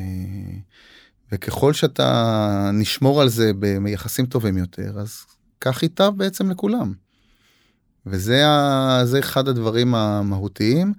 [1.32, 3.50] וככל שאתה נשמור על זה
[3.82, 5.20] ביחסים טובים יותר, אז
[5.60, 6.92] כך ייטב בעצם לכולם.
[8.06, 10.92] וזה ה, אחד הדברים המהותיים,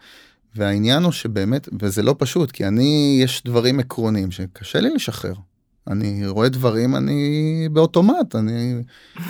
[0.55, 5.33] והעניין הוא שבאמת, וזה לא פשוט, כי אני, יש דברים עקרוניים שקשה לי לשחרר.
[5.87, 7.29] אני רואה דברים, אני
[7.71, 8.75] באוטומט, אני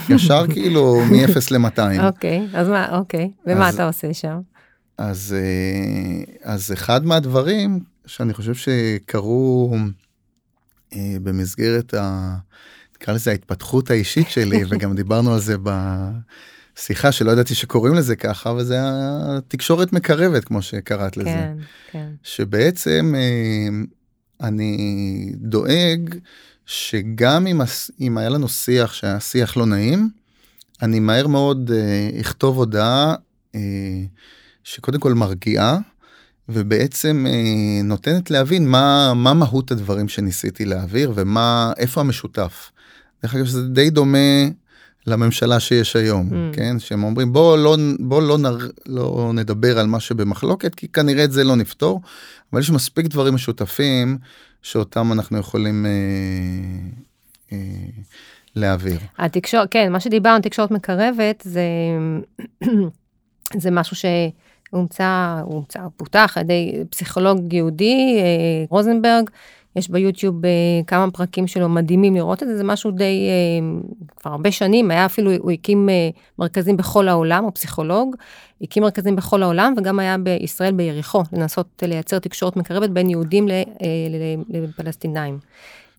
[0.10, 2.04] ישר כאילו מ-0 ל-200.
[2.06, 4.40] אוקיי, אז מה, אוקיי, ומה אז- אתה עושה שם?
[4.98, 9.76] אז, אה, אז אחד מהדברים שאני חושב שקרו
[10.94, 12.36] אה, במסגרת ה...
[12.96, 15.56] נקרא לזה ההתפתחות האישית שלי, וגם דיברנו על זה
[16.78, 21.30] בשיחה שלא ידעתי שקוראים לזה ככה, וזה התקשורת מקרבת, כמו שקראת לזה.
[21.30, 21.58] כן,
[21.92, 22.10] כן.
[22.24, 23.68] שבעצם אה,
[24.48, 26.16] אני דואג
[26.66, 27.62] שגם אם,
[28.02, 30.10] אם היה לנו שיח שהיה שיח לא נעים,
[30.82, 33.16] אני מהר מאוד אה, אכתוב הודעה
[33.56, 33.60] אה,
[34.68, 35.78] שקודם כל מרגיעה,
[36.50, 42.72] ובעצם אה, נותנת להבין מה, מה מהות הדברים שניסיתי להעביר ומה, איפה המשותף.
[43.24, 44.48] דרך אגב, זה די דומה
[45.08, 46.56] לממשלה שיש היום, Mm.
[46.56, 46.80] כן?
[46.80, 51.32] שהם אומרים בוא לא, בוא לא, נר, לא נדבר על מה שבמחלוקת, כי כנראה את
[51.32, 52.02] זה לא נפתור,
[52.54, 54.18] אבל יש מספיק דברים משותפים
[54.62, 55.92] שאותם אנחנו יכולים אה,
[57.52, 57.58] אה,
[58.56, 59.00] להעביר.
[59.18, 61.62] התקשורת, כן, מה שדיברנו, תקשורת מקרבת, זה,
[63.64, 63.96] זה משהו
[64.70, 69.30] שהומצא, הומצא, פותח על ידי פסיכולוג יהודי, אה, רוזנברג,
[69.76, 70.52] יש ביוטיוב אה,
[70.88, 73.80] כמה פרקים שלו מדהימים לראות את זה, זה משהו די, אה,
[74.18, 75.90] כבר הרבה שנים, היה אפילו, הוא הקים
[76.40, 78.16] מרכזים בכל העולם, הוא פסיכולוג,
[78.62, 83.48] הקים מרכזים בכל העולם, וגם היה בישראל ביריחו, לנסות לייצר תקשורת מקרבת בין יהודים
[84.50, 85.40] לפלסטינאים.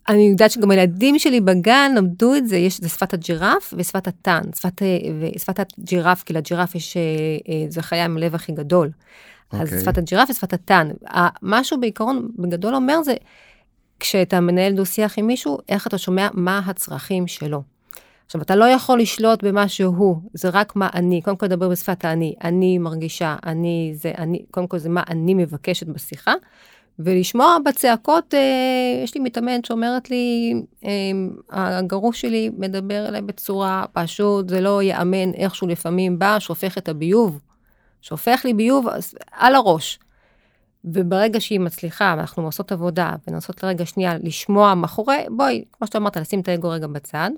[0.09, 4.41] אני יודעת שגם הילדים שלי בגן למדו את זה, יש, זה שפת הג'ירף ושפת הטן,
[4.57, 7.03] שפת, אה, ושפת הג'ירף, כי לג'ירף יש, אה,
[7.49, 8.91] אה, זה החיה עם הלב הכי גדול.
[9.53, 9.81] אז אוקיי.
[9.81, 10.89] שפת הג'ירף ושפת הטן.
[11.07, 13.15] ה- משהו בעיקרון בגדול אומר זה,
[14.01, 17.63] כשאתה מנהל דו שיח עם מישהו, איך אתה שומע מה הצרכים שלו.
[18.27, 22.05] עכשיו, אתה לא יכול לשלוט במה שהוא, זה רק מה אני, קודם כל לדבר בשפת
[22.05, 26.35] האני, אני מרגישה, אני זה, אני, קודם כל זה מה אני מבקשת בשיחה,
[26.99, 30.91] ולשמוע בצעקות, אה, יש לי מתאמנת שאומרת לי, אה,
[31.51, 37.39] הגרוש שלי מדבר אליי בצורה פשוט, זה לא ייאמן איכשהו לפעמים בא, שופך את הביוב,
[38.03, 38.87] שופך לי ביוב
[39.33, 39.99] על הראש.
[40.85, 46.17] וברגע שהיא מצליחה, ואנחנו עושות עבודה, ולנסות לרגע שנייה לשמוע מאחורי, בואי, כמו שאתה אמרת,
[46.17, 47.31] לשים את האגו רגע בצד,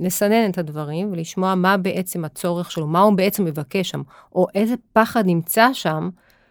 [0.00, 4.02] לסנן את הדברים ולשמוע מה בעצם הצורך שלו, מה הוא בעצם מבקש שם,
[4.34, 6.08] או איזה פחד נמצא שם,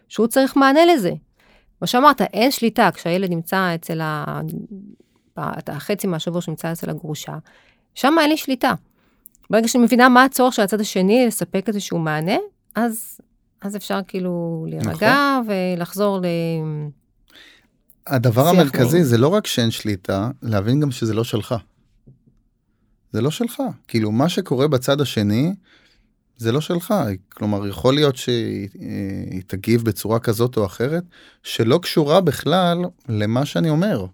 [0.08, 1.10] שהוא צריך מענה לזה.
[1.78, 4.40] כמו שאמרת, אין שליטה, כשהילד נמצא אצל ה...
[5.66, 7.38] החצי מהשבוע שנמצא אצל הגרושה,
[7.94, 8.74] שם אין לי שליטה.
[9.50, 12.36] ברגע שאני מבינה מה הצורך של הצד השני לספק איזשהו מענה,
[12.74, 13.18] אז,
[13.62, 15.54] אז אפשר כאילו להירגע נכון.
[15.76, 16.24] ולחזור ל...
[18.06, 21.54] הדבר המרכזי זה לא רק שאין שליטה, להבין גם שזה לא שלך.
[23.12, 23.62] זה לא שלך.
[23.88, 25.54] כאילו, מה שקורה בצד השני,
[26.36, 26.94] זה לא שלך.
[27.28, 31.02] כלומר, יכול להיות שהיא תגיב בצורה כזאת או אחרת,
[31.42, 34.06] שלא קשורה בכלל למה שאני אומר.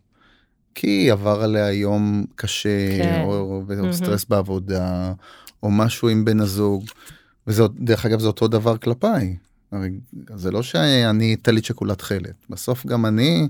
[0.75, 3.23] כי עבר עליה יום קשה, כן.
[3.25, 3.93] או, או mm-hmm.
[3.93, 5.13] סטרס בעבודה,
[5.63, 6.85] או משהו עם בן הזוג.
[7.47, 9.37] וזה, דרך אגב, זה אותו דבר כלפיי.
[9.73, 9.91] הרי
[10.37, 12.35] זה לא שאני טלית שכולה תכלת.
[12.51, 13.49] בסוף גם אני,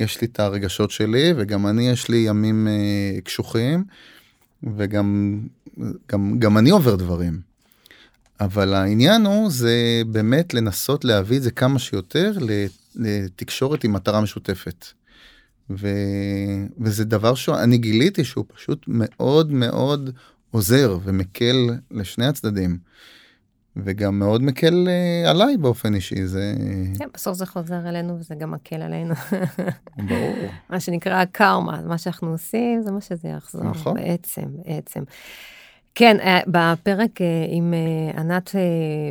[0.00, 3.84] יש לי את הרגשות שלי, וגם אני, יש לי ימים אה, קשוחים,
[4.76, 5.40] וגם
[6.08, 7.49] גם, גם אני עובר דברים.
[8.40, 12.32] אבל העניין הוא, זה באמת לנסות להביא את זה כמה שיותר
[12.94, 14.86] לתקשורת עם מטרה משותפת.
[15.70, 15.88] ו...
[16.80, 20.10] וזה דבר שאני גיליתי שהוא פשוט מאוד מאוד
[20.50, 22.78] עוזר ומקל לשני הצדדים.
[23.76, 26.54] וגם מאוד מקל uh, עליי באופן אישי זה
[26.98, 29.14] כן בסוף זה חוזר אלינו וזה גם מקל עלינו.
[30.08, 30.36] ברור.
[30.70, 33.94] מה שנקרא קרמה מה שאנחנו עושים זה מה שזה יחזור נכון.
[33.94, 35.02] בעצם בעצם.
[35.94, 37.74] כן אה, בפרק אה, עם
[38.18, 38.50] ענת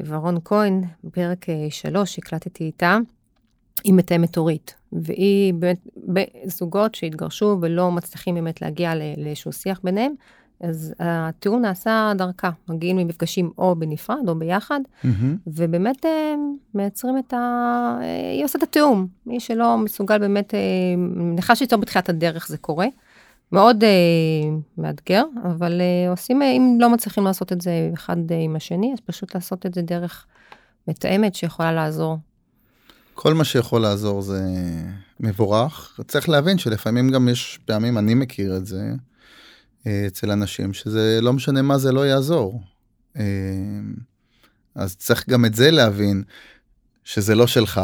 [0.05, 2.97] ורון כהן פרק שלוש הקלטתי איתה.
[3.83, 10.13] היא מתאמת הורית, והיא באמת, זוגות שהתגרשו ולא מצליחים באמת להגיע לאיזשהו שיח ביניהם,
[10.61, 15.07] אז התיאום נעשה דרכה, מגיעים למפגשים או בנפרד או ביחד, mm-hmm.
[15.47, 16.35] ובאמת אה,
[16.73, 17.37] מייצרים את ה...
[18.01, 19.07] אה, היא עושה את התיאום.
[19.25, 20.59] מי שלא מסוגל באמת, אה,
[20.97, 22.87] מניחה שאיתו בתחילת הדרך זה קורה.
[23.51, 23.89] מאוד אה,
[24.77, 29.35] מאתגר, אבל אה, עושים, אם לא מצליחים לעשות את זה אחד עם השני, אז פשוט
[29.35, 30.25] לעשות את זה דרך
[30.87, 32.17] מתאמת שיכולה לעזור.
[33.13, 34.41] כל מה שיכול לעזור זה
[35.19, 35.99] מבורך.
[36.07, 38.91] צריך להבין שלפעמים גם יש פעמים, אני מכיר את זה,
[39.87, 42.61] אה, אצל אנשים, שזה לא משנה מה זה לא יעזור.
[43.17, 43.23] אה,
[44.75, 46.23] אז צריך גם את זה להבין,
[47.03, 47.81] שזה לא שלך,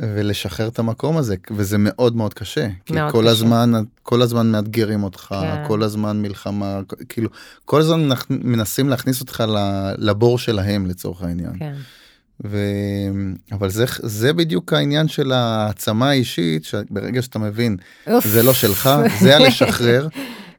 [0.00, 2.68] ולשחרר את המקום הזה, וזה מאוד מאוד קשה.
[2.86, 3.30] כי מאוד כל קשה.
[3.30, 5.64] הזמן, כל הזמן מאתגרים אותך, כן.
[5.66, 7.30] כל הזמן מלחמה, כאילו,
[7.64, 9.44] כל הזמן מנסים להכניס אותך
[9.98, 11.58] לבור שלהם לצורך העניין.
[11.58, 11.74] כן.
[12.44, 12.58] ו...
[13.52, 17.76] אבל זה, זה בדיוק העניין של העצמה האישית, שברגע שאתה מבין,
[18.10, 18.26] אוף.
[18.26, 20.08] זה לא שלך, זה הלשחרר.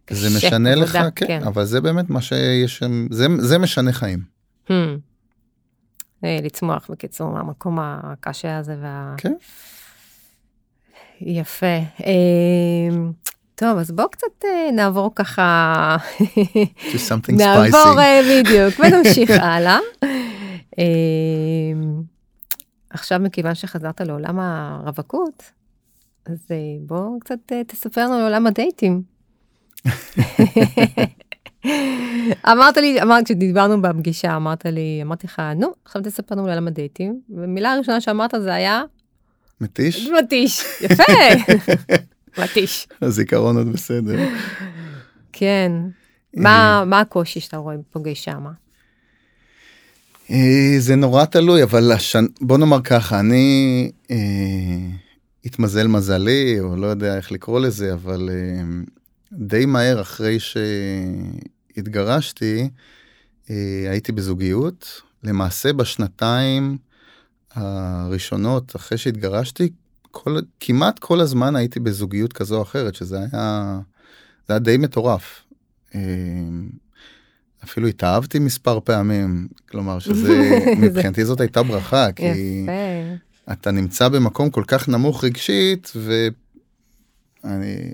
[0.10, 4.20] זה משנה לך, כן, כן, אבל זה באמת מה שיש זה, זה משנה חיים.
[4.68, 4.72] Hmm.
[6.24, 9.16] לצמוח בקיצור מהמקום הקשה הזה וה...
[9.18, 9.34] כן.
[11.22, 11.78] יפה.
[12.06, 13.12] אמ,
[13.56, 15.96] טוב, אז בואו קצת אה, נעבור ככה,
[17.30, 19.80] נעבור אה, בדיוק ונמשיך הלאה.
[22.90, 25.44] עכשיו מכיוון שחזרת לעולם הרווקות,
[26.26, 29.02] אז אה, בואו קצת תספר לנו על עולם הדייטים.
[32.52, 37.20] אמרת לי, אמרת, כשדיברנו בפגישה, אמרת לי, אמרתי לך, נו, עכשיו תספר לנו על הדייטים,
[37.30, 38.82] ומילה הראשונה שאמרת זה היה...
[39.62, 40.10] מתיש?
[40.24, 41.04] מתיש, יפה,
[42.44, 42.88] מתיש.
[43.02, 44.16] הזיכרון עוד בסדר.
[45.34, 45.72] כן.
[46.36, 46.50] מה,
[46.80, 46.86] אה.
[46.86, 48.52] מה הקושי שאתה רואה פוגש שמה?
[50.32, 52.26] אה, זה נורא תלוי, אבל השנ...
[52.42, 54.18] בוא נאמר ככה, אני אה,
[55.46, 58.64] התמזל מזלי, או לא יודע איך לקרוא לזה, אבל אה,
[59.38, 60.38] די מהר אחרי
[61.76, 62.70] שהתגרשתי,
[63.50, 65.02] אה, הייתי בזוגיות.
[65.24, 66.78] למעשה בשנתיים
[67.54, 69.70] הראשונות אחרי שהתגרשתי,
[70.12, 73.80] כל, כמעט כל הזמן הייתי בזוגיות כזו או אחרת, שזה היה,
[74.48, 75.44] זה היה די מטורף.
[75.96, 76.02] אה,
[77.64, 82.66] אפילו התאהבתי מספר פעמים, כלומר שזה, מבחינתי זאת הייתה ברכה, כי
[83.52, 85.92] אתה נמצא במקום כל כך נמוך רגשית,
[87.44, 87.92] ואני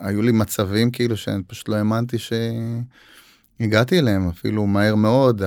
[0.00, 5.42] היו לי מצבים כאילו שאני פשוט לא האמנתי שהגעתי אליהם אפילו מהר מאוד.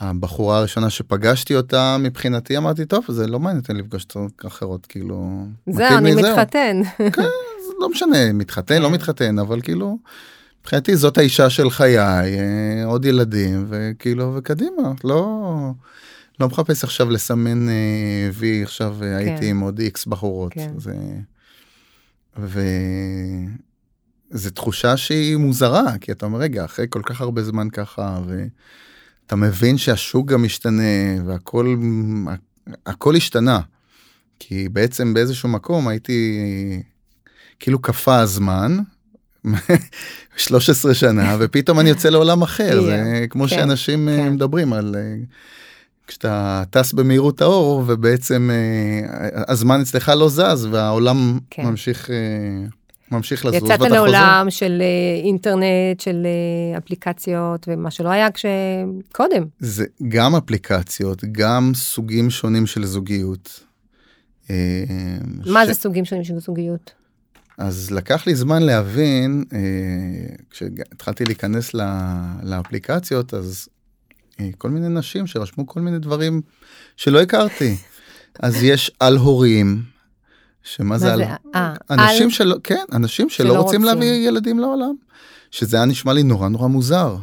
[0.00, 5.44] הבחורה הראשונה שפגשתי אותה מבחינתי אמרתי טוב זה לא מעניין אותי לפגוש את אחרות כאילו.
[5.66, 6.80] זהו אני מתחתן.
[6.96, 7.22] כן,
[7.80, 8.94] לא משנה מתחתן לא כן.
[8.94, 9.98] מתחתן אבל כאילו.
[10.60, 15.50] מבחינתי זאת האישה של חיי אה, עוד ילדים וכאילו וקדימה לא
[16.40, 19.16] לא מחפש עכשיו לסמן אה, וי עכשיו אה, כן.
[19.16, 20.52] הייתי עם עוד איקס בחורות.
[20.52, 20.70] כן.
[20.76, 20.92] זה...
[22.38, 23.50] וזו
[24.50, 29.78] תחושה שהיא מוזרה, כי אתה אומר, רגע, אחרי כל כך הרבה זמן ככה, ואתה מבין
[29.78, 31.76] שהשוק גם משתנה, והכל
[32.86, 33.60] הכל השתנה.
[34.38, 36.38] כי בעצם באיזשהו מקום הייתי,
[37.58, 38.78] כאילו קפא הזמן,
[40.36, 44.32] 13 שנה ופתאום אני יוצא לעולם אחר זה כמו כן, שאנשים אה, כן.
[44.32, 45.16] מדברים על אה,
[46.10, 51.62] כשאתה טס במהירות האור ובעצם אה, הזמן אצלך לא זז והעולם כן.
[51.66, 52.16] ממשיך אה,
[53.10, 53.94] ממשיך לזוז יצאת ואתה חוזר.
[53.94, 59.44] לעולם של אה, אינטרנט, של אה, אפליקציות, ומה שלא היה כשקודם.
[59.58, 63.60] זה גם אפליקציות גם סוגים שונים של זוגיות.
[64.50, 64.84] אה,
[65.46, 66.92] מה ש- זה סוגים שונים של זוגיות?
[67.58, 69.44] אז לקח לי זמן להבין,
[70.50, 71.74] כשהתחלתי להיכנס
[72.42, 73.68] לאפליקציות, אז
[74.58, 76.40] כל מיני נשים שרשמו כל מיני דברים
[76.96, 77.76] שלא הכרתי.
[78.42, 79.82] אז יש על הורים,
[80.62, 81.18] שמה זה על...
[81.18, 81.24] זה?
[81.54, 83.84] אה, אנשים על- שלא, כן, אנשים שלא, שלא רוצים רוצים.
[83.84, 84.94] להביא ילדים לעולם.
[85.50, 87.16] שזה היה נשמע לי נורא נורא מוזר.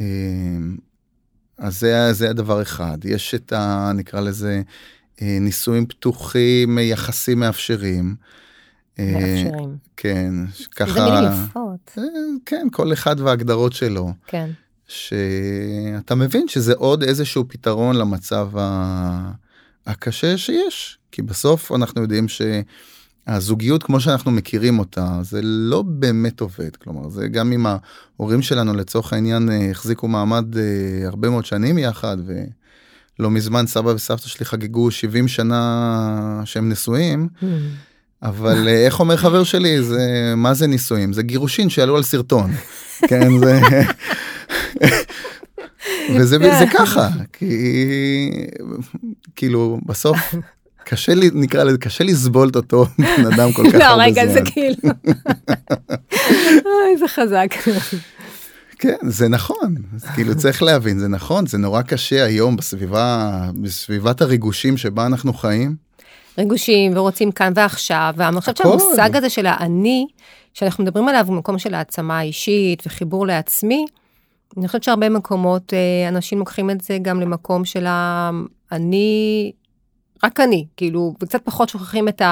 [0.00, 0.06] אה,
[1.58, 2.98] אז זה, זה הדבר אחד.
[3.04, 3.92] יש את ה...
[3.94, 4.62] נקרא לזה
[5.22, 8.16] אה, נישואים פתוחים, יחסים מאפשרים.
[8.98, 9.76] אה, מאפשרים.
[9.96, 10.32] כן,
[10.76, 11.90] ככה, מילים יפות.
[11.98, 12.02] אה,
[12.46, 14.50] כן, כל אחד וההגדרות שלו, כן.
[14.86, 18.48] שאתה מבין שזה עוד איזשהו פתרון למצב.
[19.86, 26.76] הקשה שיש, כי בסוף אנחנו יודעים שהזוגיות כמו שאנחנו מכירים אותה, זה לא באמת עובד,
[26.76, 32.16] כלומר, זה גם אם ההורים שלנו לצורך העניין החזיקו מעמד אה, הרבה מאוד שנים יחד,
[32.26, 37.44] ולא מזמן סבא וסבתא שלי חגגו 70 שנה שהם נשואים, Hmm.
[38.22, 42.50] אבל אה, איך אומר חבר שלי זה מה זה נישואים זה גירושין שעלו על סרטון
[43.08, 43.60] כן זה
[46.14, 48.30] וזה זה ככה כי
[49.36, 50.34] כאילו בסוף
[50.84, 54.26] קשה לי נקרא לזה קשה לסבול את אותו בן אדם כל כך לא, הרבה רגע,
[54.26, 54.74] זה זמן כאילו...
[56.64, 57.54] אוי, זה חזק.
[58.78, 59.74] כן זה נכון
[60.14, 63.30] כאילו צריך להבין זה נכון זה נורא קשה היום בסביבה
[63.62, 65.86] בסביבת הריגושים שבה אנחנו חיים
[66.38, 68.56] ריגושים ורוצים כאן ועכשיו, ואני חושבת.
[68.56, 70.06] שהמושג הזה של האני,
[70.54, 73.84] שאנחנו מדברים עליו הוא מקום של העצמה אישית וחיבור לעצמי,
[74.56, 79.52] אני חושבת שהרבה מקומות אה, אנשים לוקחים את זה גם למקום של האני,
[80.24, 82.22] רק אני, כאילו, וקצת פחות שוכחים את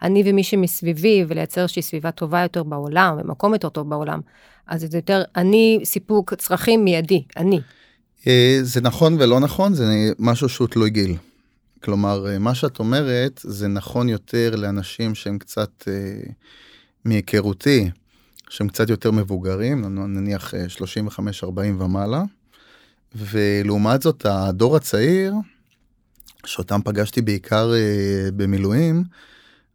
[0.00, 4.20] האני ומי שמסביבי, ולייצר איזושהי סביבה טובה יותר בעולם, ומקום יותר טוב בעולם.
[4.66, 7.60] אז זה יותר אני, סיפוק צרכים מיידי, אני.
[8.26, 9.84] אה, זה נכון ולא נכון זה
[10.18, 11.16] משהו שהוא תלוי גיל.
[11.82, 16.20] כלומר אה, מה שאת אומרת זה נכון יותר לאנשים שהם קצת אה,
[17.04, 17.90] מהיכרותי
[18.48, 22.22] שהם קצת יותר מבוגרים נניח 35 40 ומעלה.
[23.14, 25.34] ולעומת זאת הדור הצעיר
[26.46, 29.04] שאותם פגשתי בעיקר אה, במילואים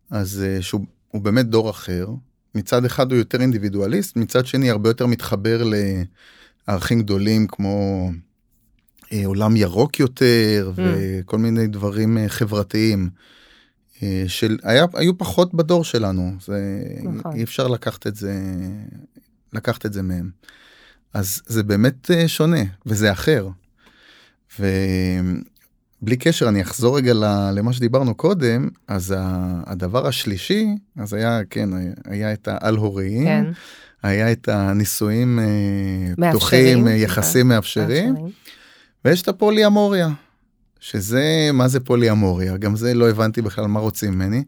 [0.09, 2.07] אז אה, שהוא הוא באמת דור אחר
[2.55, 5.63] מצד אחד הוא יותר אינדיבידואליסט מצד שני הרבה יותר מתחבר
[6.67, 8.09] לערכים גדולים כמו
[9.13, 10.81] אה, עולם ירוק יותר Mm.
[10.81, 13.42] וכל מיני דברים אה, חברתיים אה,
[14.27, 17.35] של היה היו פחות בדור שלנו זה נכון.
[17.35, 18.33] אי אפשר לקחת את זה
[19.53, 20.29] לקחת את זה מהם.
[21.13, 23.47] אז זה באמת אה, שונה וזה אחר.
[24.59, 27.13] ובלי קשר אני אחזור רגע
[27.53, 29.13] למה שדיברנו קודם אז
[29.65, 31.69] הדבר השלישי אז היה כן
[32.05, 33.45] היה את העל הוריים כן.
[34.03, 35.45] היה את הנישואים אה,
[36.17, 37.03] מאפשרים, פתוחים אה, סליחה.
[37.03, 38.15] יחסים מאפשרים
[39.05, 40.09] ויש את הפוליאמוריה,
[40.83, 42.57] שזה, מה זה פוליאמוריה?
[42.57, 44.43] גם זה לא הבנתי בכלל מה רוצים ממני.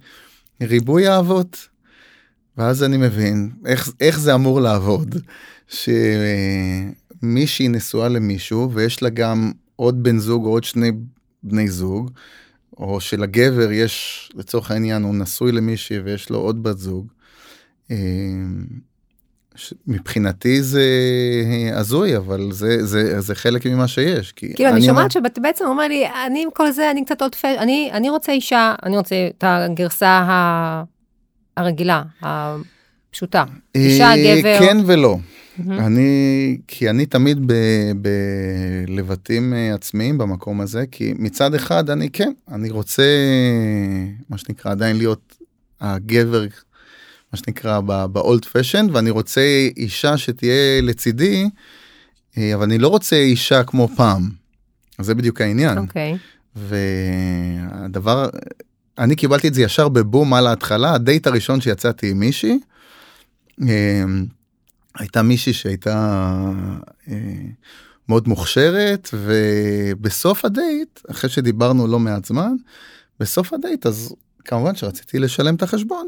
[0.61, 1.67] ריבוי אהבות.
[2.57, 5.15] ואז אני מבין איך, איך זה אמור לעבוד.
[7.21, 10.91] שמישהי נשואה למישהו ויש לה גם עוד בן זוג או עוד שני
[11.43, 12.11] בני זוג,
[12.77, 17.07] או שלגבר יש, לצורך העניין, הוא נשוי למישהי ויש לו עוד בת זוג.
[19.87, 20.83] מבחינתי זה
[21.73, 25.65] הזוי אבל זה זה זה חלק ממה שיש כי כאילו, אני אומר- שומעת שאתה בעצם
[25.65, 27.45] אומר לי, אני עם כל זה, אני קצת עוד פש...
[27.45, 30.83] אני, אני רוצה אישה, אני רוצה את הגרסה ה...
[31.57, 33.43] הרגילה, הפשוטה.
[33.75, 34.59] אישה, אה, גבר.
[34.59, 35.17] כן ולא.
[35.69, 37.91] אני כי אני תמיד ב-
[38.87, 43.03] בלבטים אה, עצמיים במקום הזה כי מצד אחד אני כן אני רוצה
[44.29, 45.35] מה שנקרא עדיין להיות
[45.81, 46.45] הגבר
[47.35, 49.41] מה שנקרא באולד פשן ואני רוצה
[49.77, 51.49] אישה שתהיה לצידי
[52.37, 54.29] אה, אבל אני לא רוצה אישה כמו פעם.
[55.01, 55.77] זה בדיוק העניין.
[55.77, 56.17] אוקיי.
[56.55, 58.29] והדבר,
[58.97, 62.59] אני קיבלתי את זה ישר בבום על ההתחלה, הדייט הראשון שיצאתי עם מישהי,
[63.61, 64.03] אה,
[64.99, 66.29] הייתה מישהי שהייתה
[67.09, 67.15] אה,
[68.09, 72.53] מאוד מוכשרת, ובסוף הדייט, אחרי שדיברנו לא מעט זמן,
[73.19, 74.15] בסוף הדייט אז
[74.45, 76.07] כמובן שרציתי לשלם את החשבון.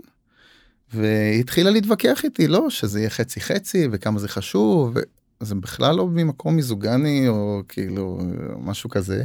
[0.93, 4.97] והיא התחילה להתווכח איתי, לא, שזה יהיה חצי חצי וכמה זה חשוב,
[5.41, 8.19] וזה בכלל לא ממקום מיזוגני או כאילו
[8.59, 9.23] משהו כזה.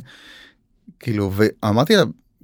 [1.01, 2.03] כאילו, ואמרתי לה,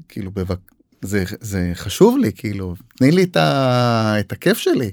[0.08, 0.58] כאילו, בבק...
[1.02, 4.90] זה, זה חשוב לי, כאילו, תני לי את, ה, את הכיף שלי.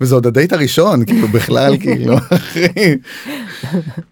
[0.00, 2.96] וזה עוד הדייט הראשון, כאילו, בכלל, כאילו, אחי.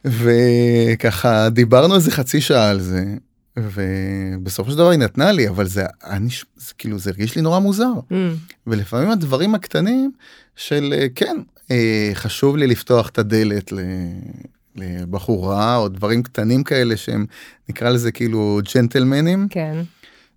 [0.04, 3.04] וככה, דיברנו איזה חצי שעה על זה,
[3.56, 7.58] ובסופו של דבר היא נתנה לי, אבל זה, אני, זה כאילו, זה הרגיש לי נורא
[7.58, 7.92] מוזר.
[8.10, 8.14] Mm.
[8.66, 10.12] ולפעמים הדברים הקטנים
[10.56, 11.36] של, אה, כן,
[11.70, 13.80] אה, חשוב לי לפתוח את הדלת ל...
[14.76, 17.26] לבחורה או דברים קטנים כאלה שהם
[17.68, 19.46] נקרא לזה כאילו ג'נטלמנים.
[19.50, 19.82] כן.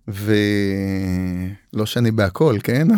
[0.08, 2.88] ולא שאני בהכל כן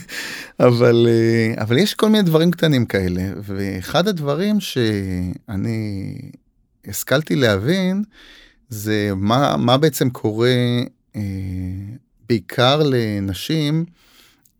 [0.60, 6.18] אבל אה, אבל יש כל מיני דברים קטנים כאלה ואחד הדברים שאני
[6.86, 8.04] השכלתי להבין
[8.68, 10.80] זה מה מה בעצם קורה
[11.16, 11.20] אה,
[12.28, 13.84] בעיקר לנשים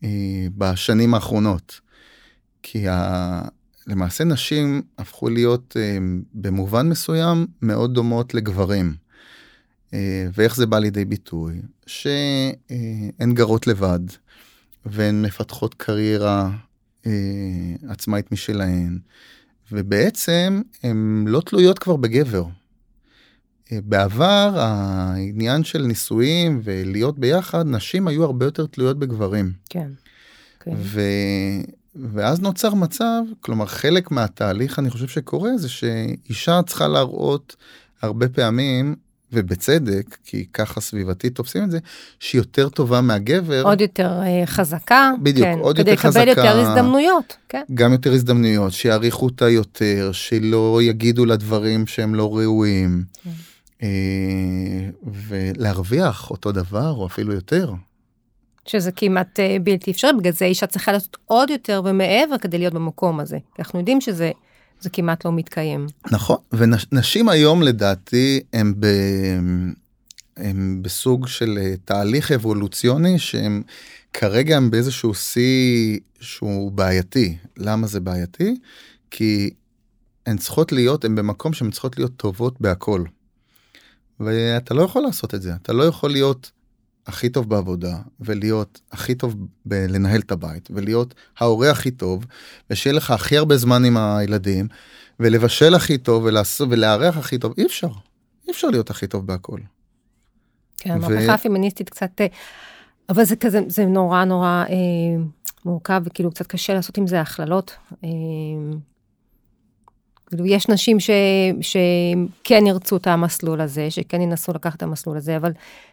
[0.04, 1.80] אה, בשנים האחרונות.
[2.62, 3.42] כי ה...
[3.86, 5.98] למעשה נשים הפכו להיות אה,
[6.34, 8.94] במובן מסוים מאוד דומות לגברים.
[9.94, 11.60] אה, ואיך זה בא לידי ביטוי?
[11.86, 14.00] שהן גרות לבד
[14.86, 16.50] והן מפתחות קריירה
[17.06, 17.12] אה,
[17.88, 18.98] עצמאית משלהן,
[19.72, 22.44] ובעצם הן לא תלויות כבר בגבר.
[23.72, 29.52] בעבר העניין של נישואים ולהיות ביחד, נשים היו הרבה יותר תלויות בגברים.
[29.70, 29.88] כן.
[30.60, 30.74] כן.
[30.76, 31.00] ו...
[31.96, 37.56] ואז נוצר מצב, כלומר חלק מהתהליך אני חושב שקורה זה שאישה צריכה להראות
[38.02, 38.94] הרבה פעמים
[39.32, 41.78] ובצדק כי ככה סביבתית תופסים את זה
[42.20, 46.46] שהיא יותר טובה מהגבר עוד יותר uh, חזקה בדיוק כן, עוד יותר חזקה כדי לקבל
[46.46, 52.36] יותר הזדמנויות כן גם יותר הזדמנויות שיעריכו אותה יותר שלא יגידו לה דברים שהם לא
[52.36, 53.30] ראויים כן.
[53.80, 53.84] Uh,
[55.04, 57.72] ולהרוויח אותו דבר או אפילו יותר.
[58.66, 62.74] שזה כמעט uh, בלתי אפשרי, בגלל זה אישה צריכה לעשות עוד יותר ומעבר כדי להיות
[62.74, 63.38] במקום הזה.
[63.58, 64.30] אנחנו יודעים שזה
[64.80, 65.86] זה כמעט לא מתקיים.
[66.10, 68.86] נכון, ונשים היום לדעתי הם, ב,
[70.36, 73.62] הם בסוג של אה, תהליך אבולוציוני שהם
[74.12, 77.36] כרגע הם באיזשהו שיא שהוא בעייתי.
[77.56, 78.56] למה זה בעייתי?
[79.10, 79.50] כי
[80.26, 83.04] הן צריכות להיות, הן במקום שהן צריכות להיות טובות בהכל.
[84.20, 86.50] ואתה לא יכול לעשות את זה, אתה לא יכול להיות
[87.06, 92.26] הכי טוב בעבודה ולהיות הכי טוב בלנהל את הבית ולהיות ההורה הכי טוב
[92.70, 94.68] ושיהיה לך הכי הרבה זמן עם הילדים
[95.20, 96.28] ולבשל הכי טוב
[96.70, 97.88] ולארח הכי טוב אי אפשר
[98.46, 99.58] אי אפשר להיות הכי טוב בהכל.
[100.78, 101.34] כן, המהפכה ו...
[101.34, 102.26] הפמיניסטית קצת אה,
[103.08, 104.74] אבל זה כזה זה נורא נורא אה,
[105.64, 107.76] מורכב וכאילו קצת קשה לעשות עם זה הכללות.
[108.04, 108.08] אה,
[110.34, 111.10] כאילו, יש נשים ש,
[111.60, 115.52] שכן ירצו את המסלול הזה, שכן ינסו לקחת את המסלול הזה, אבל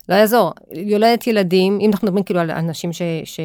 [0.09, 0.53] לא יעזור.
[0.73, 3.39] יולדת ילדים, אם אנחנו מדברים כאילו על אנשים ש, ש,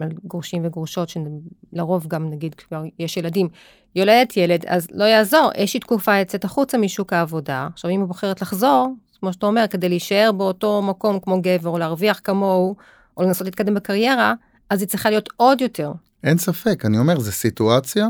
[0.00, 3.48] על גרושים וגרושות, שלרוב גם נגיד כבר יש ילדים,
[3.94, 7.68] יולדת ילד, אז לא יעזור, איזושהי תקופה יצאת החוצה משוק העבודה.
[7.72, 8.88] עכשיו, אם היא בוחרת לחזור,
[9.20, 12.76] כמו שאתה אומר, כדי להישאר באותו מקום כמו גבר, או להרוויח כמוהו,
[13.16, 14.34] או לנסות להתקדם בקריירה,
[14.70, 15.92] אז היא צריכה להיות עוד יותר.
[16.24, 18.08] אין ספק, אני אומר, זו סיטואציה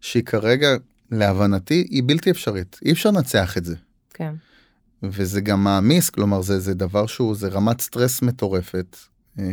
[0.00, 0.68] שהיא כרגע
[1.10, 3.76] להבנתי היא בלתי אפשרית אי אפשר לנצח את זה.
[4.14, 4.34] כן.
[5.02, 8.96] וזה גם מעמיס כלומר זה זה דבר שהוא זה רמת סטרס מטורפת.
[9.38, 9.44] אה,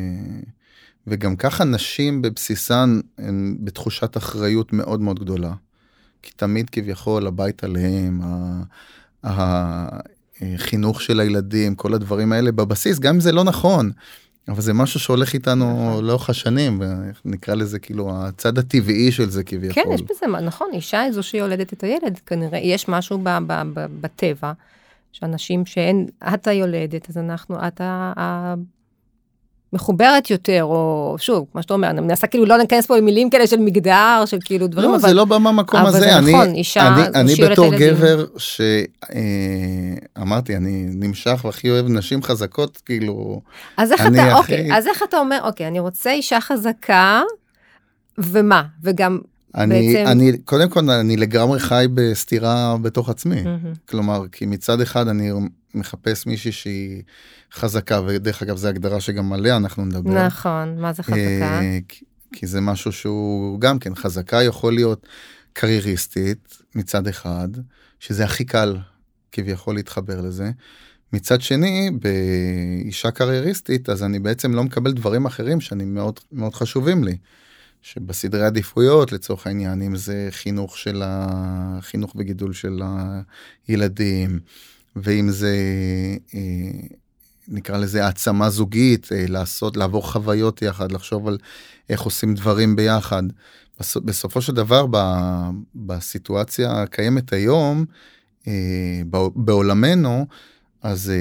[1.08, 5.54] וגם ככה נשים בבסיסן הן בתחושת אחריות מאוד מאוד גדולה.
[6.22, 8.22] כי תמיד כביכול הבית עליהם,
[9.24, 13.92] החינוך של הילדים, כל הדברים האלה בבסיס, גם אם זה לא נכון,
[14.48, 16.06] אבל זה משהו שהולך איתנו נכון.
[16.06, 16.82] לאורך השנים,
[17.26, 19.84] נקרא לזה כאילו הצד הטבעי של זה כביכול.
[19.84, 23.54] כן, יש בזה, נכון, אישה היא זו שיולדת את הילד, כנראה יש משהו ב, ב,
[23.74, 24.52] ב, בטבע,
[25.12, 28.56] שאנשים שאין, את היולדת, אז אנחנו, את ה...
[29.74, 33.30] מחוברת יותר, או שוב, מה שאתה אומר, אני מנסה כאילו לא להיכנס פה עם מילים
[33.30, 35.10] כאלה של מגדר, של כאילו דברים, לא, אבל...
[35.10, 35.98] זה לא בא מהמקום הזה.
[35.98, 38.26] אבל זה אני, נכון, אישה אני, אני בתור גבר
[40.18, 43.42] שאמרתי, אה, אני נמשך והכי אוהב נשים חזקות, כאילו...
[43.78, 44.34] אז איך אתה, הכי...
[44.34, 47.22] אוקיי, אז איך אתה אומר, אוקיי, אני רוצה אישה חזקה,
[48.18, 48.64] ומה?
[48.84, 49.20] וגם
[49.56, 50.12] אני, בעצם...
[50.12, 53.42] אני, קודם כל, אני לגמרי חי בסתירה בתוך עצמי.
[53.42, 53.78] Mm-hmm.
[53.90, 55.32] כלומר, כי מצד אחד אני
[55.78, 57.04] מחפש מישהי שהיא
[57.54, 60.26] חזקה, ודרך אגב, זו הגדרה שגם עליה אנחנו נדבר.
[60.26, 61.18] נכון, מה זה חזקה?
[61.20, 65.08] אה, כי, כי זה משהו שהוא גם כן, חזקה יכול להיות
[65.54, 67.48] קרייריסטית מצד אחד,
[68.00, 68.78] שזה הכי קל
[69.32, 70.52] כביכול להתחבר לזה.
[71.14, 77.04] מצד שני, באישה קרייריסטית, אז אני בעצם לא מקבל דברים אחרים שאני מאוד מאוד חשובים
[77.04, 77.18] לי.
[77.82, 82.82] שבסדרי עדיפויות לצורך העניין אם זה חינוך של החינוך וגידול של
[83.68, 84.40] הילדים
[85.04, 85.56] ואם זה
[86.36, 86.40] אה,
[87.48, 91.38] נקרא לזה העצמה זוגית אה, לעשות לעבור חוויות יחד לחשוב על
[91.90, 93.24] איך עושים דברים ביחד.
[93.96, 94.86] בסופו של דבר
[95.76, 97.86] בסיטואציה הקיימת היום
[98.48, 99.02] אה,
[99.36, 100.26] בעולמנו
[100.82, 101.12] אז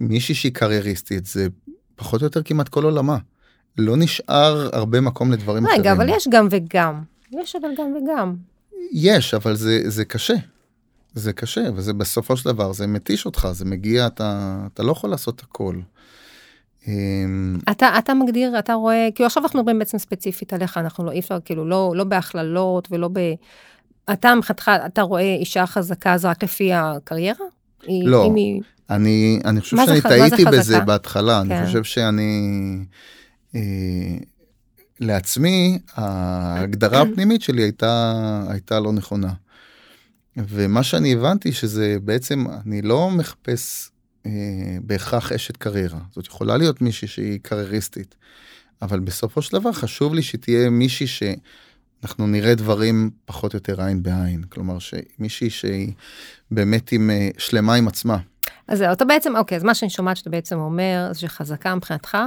[0.00, 1.48] מישהי שהיא קרייריסטית זה
[1.96, 3.18] פחות או יותר כמעט כל עולמה.
[3.78, 5.80] לא נשאר הרבה מקום לדברים אחרים.
[5.80, 7.02] רגע, אבל יש גם וגם.
[7.32, 8.34] יש אבל גם וגם.
[8.92, 10.34] יש, אבל זה, זה קשה.
[11.14, 15.10] זה קשה, וזה בסופו של דבר, זה מתיש אותך, זה מגיע, אתה, אתה לא יכול
[15.10, 15.76] לעשות הכל.
[16.88, 21.10] אמ, אתה, אתה מגדיר, אתה רואה, כאילו עכשיו אנחנו מדברים בעצם ספציפית עליך, אנחנו לא,
[21.10, 23.18] אי אפשר, כאילו, לא, לא בהכללות ולא ב...
[24.12, 27.46] אתה מבחינתך, אתה רואה אישה חזקה זה רק לפי הקריירה?
[27.88, 28.26] לא.
[28.26, 28.62] אם היא...
[28.90, 30.80] אני, אני חושב שאני ח- טעיתי בזה?
[30.80, 31.52] בהתחלה, כן.
[31.52, 32.40] אני חושב שאני...
[33.54, 33.60] אה,
[35.00, 38.12] לעצמי, ההגדרה הפנימית שלי הייתה,
[38.48, 39.32] הייתה לא נכונה.
[40.36, 43.90] ומה שאני הבנתי שזה בעצם, אני לא מחפש
[44.26, 44.30] אה,
[44.80, 45.98] בהכרח אשת קריירה.
[46.12, 48.14] זאת יכולה להיות מישהי שהיא קרייריסטית,
[48.82, 54.02] אבל בסופו של דבר חשוב לי שתהיה מישהי שאנחנו נראה דברים פחות או יותר עין
[54.02, 54.42] בעין.
[54.48, 54.78] כלומר,
[55.18, 55.92] מישהי שהיא
[56.50, 58.18] באמת עם, אה, שלמה עם עצמה.
[58.68, 62.18] אז זהו, אתה בעצם, אוקיי, אז מה שאני שומעת שאתה בעצם אומר, זה שחזקה מבחינתך,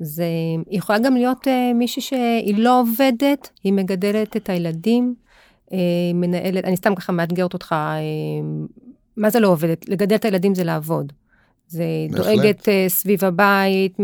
[0.00, 0.24] זה,
[0.70, 5.14] יכולה גם להיות אה, מישהי שהיא לא עובדת, היא מגדלת את הילדים,
[6.14, 7.98] מנהלת, אני סתם ככה מאתגרת אותך, אה,
[9.16, 9.88] מה זה לא עובדת?
[9.88, 11.12] לגדל את הילדים זה לעבוד.
[11.70, 12.26] זה בהחלט.
[12.26, 13.96] דואגת אה, סביב הבית,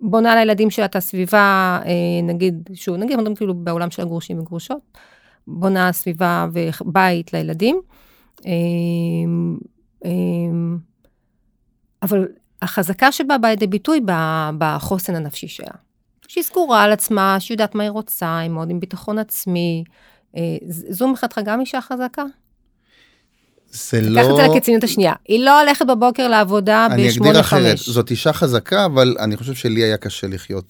[0.00, 4.98] בונה לילדים שלה את הסביבה, אה, נגיד, שוב, נגיד, מדברים כאילו בעולם של הגרושים וגרושות,
[5.46, 7.80] בונה סביבה ובית לילדים.
[8.46, 8.52] אה,
[10.04, 10.10] אה,
[12.02, 12.28] אבל
[12.62, 14.00] החזקה שבה באה לידי ביטוי
[14.58, 15.74] בחוסן הנפשי שלה.
[16.28, 19.84] שהיא סגורה על עצמה, שהיא יודעת מה היא רוצה, היא מאוד עם ביטחון עצמי.
[20.36, 22.22] אה, זו מבחינתך גם אישה חזקה?
[23.70, 24.30] זה קח לא...
[24.30, 25.12] את זה לקיצוניות השנייה.
[25.28, 27.78] היא לא הולכת בבוקר לעבודה אני בשמונה אגדיר אחרת.
[27.78, 30.64] זאת אישה חזקה, אבל אני חושב שלי היה קשה לחיות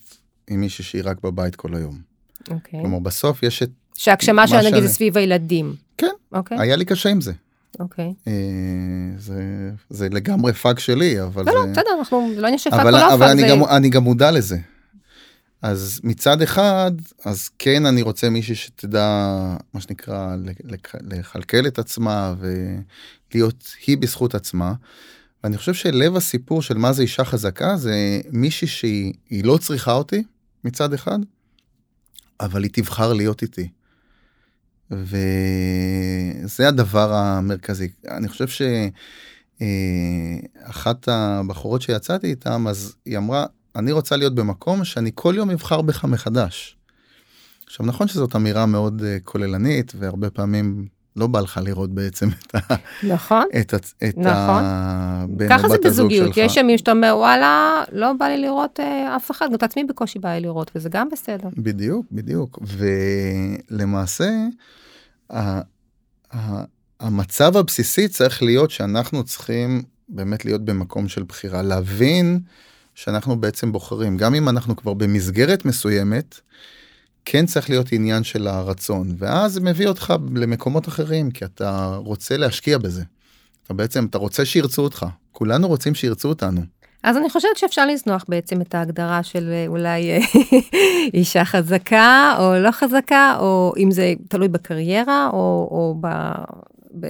[0.50, 1.98] עם מישהי שהיא רק בבית כל היום.
[2.50, 2.80] אוקיי.
[2.80, 3.70] כלומר, בסוף יש את...
[3.94, 5.74] שההגשמה מה שלה נגיד זה סביב הילדים.
[5.98, 6.06] כן.
[6.32, 7.32] אוקיי, היה לי קשה עם זה.
[7.80, 8.12] אוקיי.
[8.28, 8.32] אה,
[9.18, 9.42] זה,
[9.90, 11.58] זה לגמרי fuck שלי, אבל לא, זה...
[11.58, 13.50] לא, בסדר, אנחנו, לא עניין של fuck או אבל, לא אבל אני.
[13.50, 14.56] גם, אני גם מודע לזה.
[15.62, 16.92] אז מצד אחד,
[17.24, 19.07] אז כן אני רוצה מישהי שתדע,
[19.74, 20.36] מה שנקרא,
[21.00, 24.74] לכלכל את עצמה ולהיות היא בזכות עצמה.
[25.44, 29.92] ואני חושב שלב הסיפור של מה זה אישה חזקה זה מישהי שהיא היא לא צריכה
[29.92, 30.22] אותי
[30.64, 31.18] מצד אחד,
[32.40, 33.68] אבל היא תבחר להיות איתי.
[34.90, 37.88] וזה הדבר המרכזי.
[38.09, 38.66] אני חושב
[40.66, 43.46] שאחת הבחורות שיצאתי איתן, אז היא אמרה,
[43.77, 46.77] אני רוצה להיות במקום שאני כל יום אבחר בך מחדש.
[47.66, 52.55] עכשיו נכון שזאת אמירה מאוד אה, כוללנית והרבה פעמים לא בא לך לראות בעצם את,
[52.55, 52.59] ה,
[53.03, 53.45] נכון.
[53.61, 54.62] את, ה, את נכון.
[54.64, 56.37] הבן ככה זה בזוגיות, שלך.
[56.37, 59.85] יש ימים שאתה אומר, וואלה, לא בא לי לראות אה, אף אחד, גם את עצמי
[59.85, 61.49] בקושי בא לי לראות, וזה גם בסדר.
[61.57, 62.59] בדיוק, בדיוק.
[63.70, 64.31] ולמעשה,
[65.31, 65.61] ה-
[66.35, 66.64] ה-
[67.01, 72.41] המצב הבסיסי צריך להיות שאנחנו צריכים באמת להיות במקום של בחירה, להבין
[72.97, 76.40] שאנחנו בעצם בוחרים, גם אם אנחנו כבר במסגרת מסוימת,
[77.24, 82.36] כן צריך להיות עניין של הרצון, ואז זה מביא אותך למקומות אחרים, כי אתה רוצה
[82.36, 83.03] להשקיע בזה.
[83.64, 86.61] אתה בעצם, אתה רוצה שירצו אותך, כולנו רוצים שירצו אותנו.
[87.03, 90.18] אז אני חושבת שאפשר לזנוח בעצם את ההגדרה של אה, אולי אה,
[91.14, 96.07] אישה חזקה או לא חזקה, או אם זה תלוי בקריירה, או, או ב...
[97.01, 97.07] ב...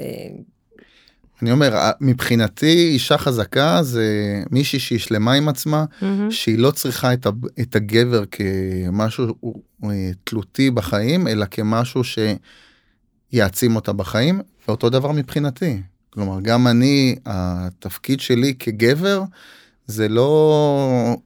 [1.42, 4.06] אני אומר, מבחינתי אישה חזקה זה
[4.50, 6.30] מישהי שהיא שלמה עם עצמה, מהמם.
[6.30, 7.30] שהיא לא צריכה את, ה,
[7.60, 9.26] את הגבר כמשהו
[9.84, 12.02] אה, תלותי בחיים, אלא כמשהו
[13.32, 15.82] שיעצים אותה בחיים, ואותו דבר מבחינתי.
[16.10, 19.22] כלומר, גם אני, התפקיד שלי כגבר,
[19.86, 21.16] זה לא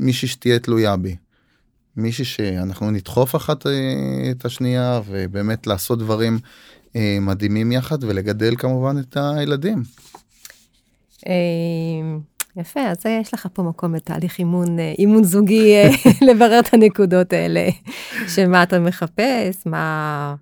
[0.00, 1.16] מישהי שתהיה תלויה בי.
[1.96, 3.72] מישהי שאנחנו נדחוף אחת אה,
[4.30, 6.38] את השנייה, ובאמת לעשות דברים
[7.20, 9.82] מדהימים יחד, ולגדל כמובן את הילדים.
[11.26, 12.16] אה,
[12.56, 15.90] יפה, אז יש לך פה מקום לתהליך אימון, אה, אימון זוגי, אה,
[16.28, 17.68] לברר את הנקודות האלה,
[18.28, 20.34] שמה אתה מחפש, מה,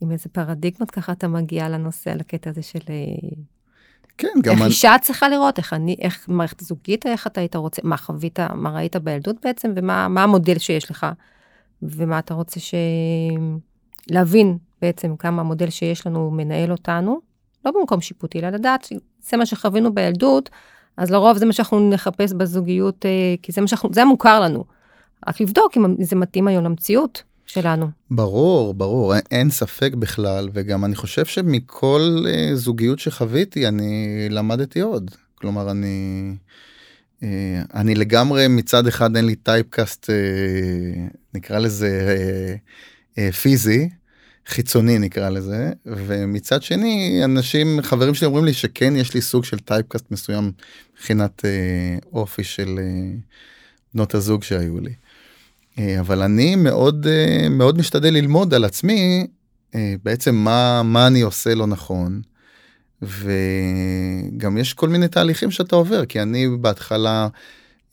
[0.00, 3.28] עם איזה פרדיגמות ככה אתה מגיע לנושא, לקטע הזה של אה,
[4.18, 7.56] כן, איך גם אני, אישה צריכה לראות, איך אני, איך מערכת זוגית, איך אתה היית
[7.56, 11.06] רוצה, מה חווית, מה ראית בילדות בעצם, ומה מה המודל שיש לך,
[11.82, 12.74] ומה אתה רוצה ש...
[14.10, 17.20] להבין בעצם כמה המודל שיש לנו מנהל אותנו,
[17.64, 20.50] לא במקום שיפוטי, אלא לדעת שזה מה שחווינו בילדות,
[20.96, 24.64] אז לרוב זה מה שאנחנו נחפש בזוגיות, אה, כי זה מה שאנחנו, זה המוכר לנו.
[25.28, 27.86] רק לבדוק אם זה מתאים היום למציאות שלנו.
[28.10, 34.80] ברור, ברור, אין, אין ספק בכלל, וגם אני חושב שמכל אה, זוגיות שחוויתי, אני למדתי
[34.80, 35.10] עוד.
[35.34, 36.34] כלומר, אני,
[37.22, 42.54] אה, אני לגמרי, מצד אחד אין לי typecast, אה, נקרא לזה אה,
[43.18, 43.88] אה, פיזי,
[44.46, 49.58] חיצוני נקרא לזה ומצד שני אנשים חברים שלי אומרים לי שכן יש לי סוג של
[49.58, 50.52] typecast מסוים
[50.94, 53.12] מבחינת אה, אופי של אה,
[53.94, 54.94] בנות הזוג שהיו לי.
[55.78, 59.26] אה, אבל אני מאוד אה, מאוד משתדל ללמוד על עצמי
[59.74, 62.22] אה, בעצם מה מה אני עושה לא נכון.
[63.02, 67.28] וגם יש כל מיני תהליכים שאתה עובר כי אני בהתחלה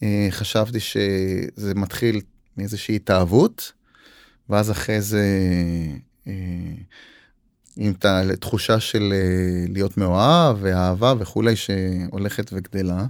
[0.04, 2.22] אה, חשבתי שזה מתחיל
[2.58, 3.72] מאיזושהי התאהבות
[4.50, 5.26] ואז אחרי זה
[7.78, 7.94] עם
[8.40, 13.06] תחושה של אה, להיות מאוהב ואהבה וכולי שהולכת וגדלה.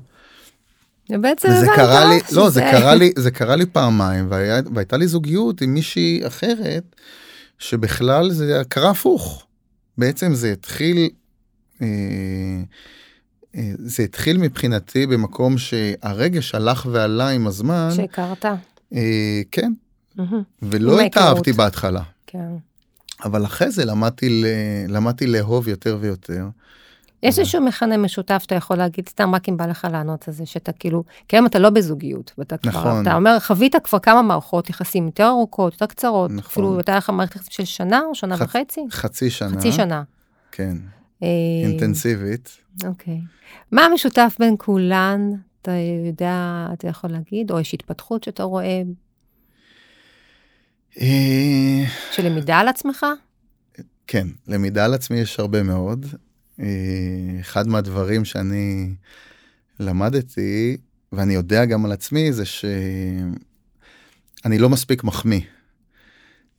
[1.10, 4.98] ובעצם הבנת קרה לי, שזה- לא, זה קרה לי, זה קרה לי פעמיים, והיה, והייתה
[4.98, 6.96] לי זוגיות עם מישהי אחרת,
[7.60, 9.46] שבכלל זה קרה הפוך.
[9.98, 11.10] בעצם זה התחיל,
[11.82, 11.88] אה,
[13.56, 18.46] אה, זה התחיל מבחינתי במקום שהרגש הלך ועלה עם הזמן, שהכרת.
[18.94, 19.72] אה, כן,
[20.16, 20.42] מהמם.
[20.62, 21.54] ולא התאהבתי.
[21.54, 22.02] בהתחלה.
[22.28, 22.50] כן.
[23.24, 24.46] אבל אחרי זה למדתי, ל...
[24.88, 26.46] למדתי לאהוב יותר ויותר.
[27.24, 30.46] יש איזשהו מכנה משותף שאתה יכול להגיד, סתם רק אם בא לך לענות על זה,
[30.46, 33.02] שאתה כאילו, כי היום אתה לא בזוגיות, ואתה כבר, נכון.
[33.02, 36.52] אתה אומר, חווית כבר כמה מערכות יחסים יותר ארוכות, יותר קצרות, נכון.
[36.52, 38.82] אפילו הייתה לך מערכת יחסים של שנה או שנה חצ- וחצי?
[38.92, 39.50] חצי שנה.
[39.58, 40.04] חצי שנה.
[40.52, 40.78] כן,
[41.24, 41.28] אה,
[41.64, 42.58] אינטנסיבית.
[42.86, 43.22] אוקיי.
[43.72, 45.30] מה המשותף בין כולן?
[45.62, 45.72] אתה
[46.08, 48.82] יודע, אתה יכול להגיד, או יש התפתחות שאתה רואה אה,
[52.12, 53.06] של למידה על עצמך?
[54.08, 56.06] כן, למידה על עצמי יש הרבה מאוד.
[56.60, 56.66] אה,
[57.40, 58.94] אחד מהדברים שאני
[59.80, 60.78] למדתי,
[61.12, 63.38] ואני יודע גם על עצמי, זה שאני
[64.58, 65.42] לא מספיק מחמיא.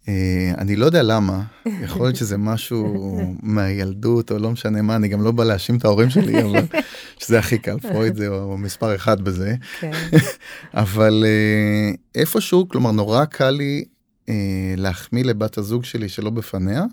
[0.08, 5.08] אה, אני לא יודע למה, יכול להיות שזה משהו מהילדות או לא משנה מה, אני
[5.08, 6.62] גם לא בא להאשים את ההורים שלי, אבל
[7.20, 9.54] שזה הכי קל, פרויד זה הוא מספר אחד בזה.
[9.80, 9.90] כן.
[10.74, 13.84] אבל אה, איפשהו, כלומר נורא קל לי
[14.30, 16.84] אה, להחמיא לבת הזוג שלי שלא בפניה.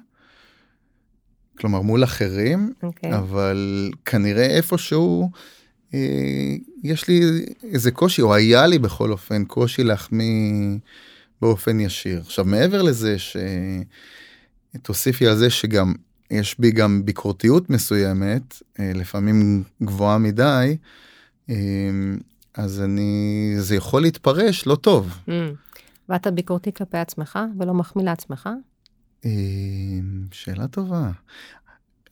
[1.59, 3.17] כלומר מול אחרים, אוקיי.
[3.17, 5.31] אבל כנראה איפשהו
[5.93, 7.21] אה, יש לי
[7.63, 10.77] איזה קושי, או היה לי בכל אופן קושי להחמיא
[11.41, 12.19] באופן ישיר.
[12.19, 13.15] עכשיו מעבר לזה
[14.75, 15.93] שתוסיפי על זה שגם
[16.31, 20.77] יש בי גם ביקורתיות מסוימת, אה, לפעמים גבוהה מדי,
[21.49, 21.55] אה,
[22.53, 25.17] אז אני, זה יכול להתפרש לא טוב.
[25.27, 25.31] Mm.
[26.09, 28.49] ואתה ביקורתי כלפי עצמך ולא מחמיא לעצמך?
[29.25, 29.31] אה,
[30.31, 31.11] שאלה טובה.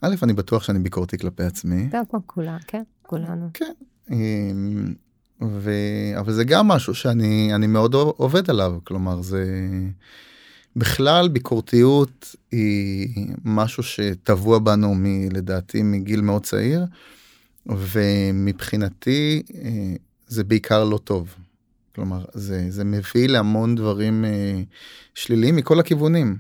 [0.02, 1.86] א', אני בטוח שאני ביקורתי כלפי עצמי.
[1.90, 3.50] אתה כמו כולם, כן, כולנו.
[3.54, 3.74] כן.
[4.12, 4.94] אמ,
[5.42, 5.72] ו...
[6.20, 9.46] אבל זה גם משהו שאני אני מאוד עובד עליו כלומר זה
[10.76, 16.86] בכלל ביקורתיות היא משהו שטבוע בנו מ, לדעתי מגיל מאוד צעיר
[17.66, 19.94] ומבחינתי אה,
[20.28, 21.36] זה בעיקר לא טוב.
[21.96, 24.62] כלומר זה זה מביא להמון דברים אה,
[25.16, 26.38] שליליים מכל הכיוונים.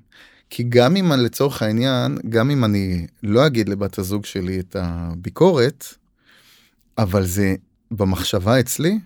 [0.49, 5.85] כי גם אם לצורך העניין גם אם אני לא אגיד לבת הזוג שלי את הביקורת
[6.97, 7.55] אבל זה
[7.91, 8.99] במחשבה אצלי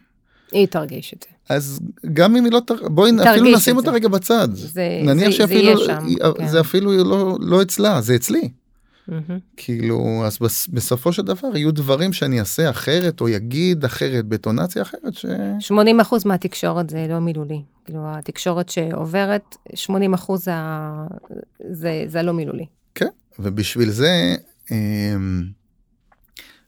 [0.51, 1.55] היא תרגיש את זה.
[1.55, 1.79] אז
[2.13, 2.87] גם אם היא לא תר...
[2.87, 3.77] בואי תרגיש אפילו נשים.
[3.77, 6.07] אותה רגע בצד זה, נניח זה, שאפילו זה יהיה שם.
[6.37, 6.47] כן.
[6.47, 8.49] זה אפילו לא לא אצלה זה אצלי
[9.09, 9.39] מהמם.
[9.57, 14.81] כאילו אז בס- בסופו של דבר יהיו דברים שאני אעשה אחרת או יגיד אחרת בטונציה
[14.81, 15.25] אחרת ש...
[15.59, 17.61] 80 אחוז מהתקשורת זה לא מילולי.
[17.85, 20.51] כאילו, התקשורת שעוברת, 80 אחוז זה,
[21.71, 22.65] זה, זה לא מילולי.
[22.95, 23.07] כן
[23.39, 24.35] ובשביל זה
[24.71, 25.43] אמ,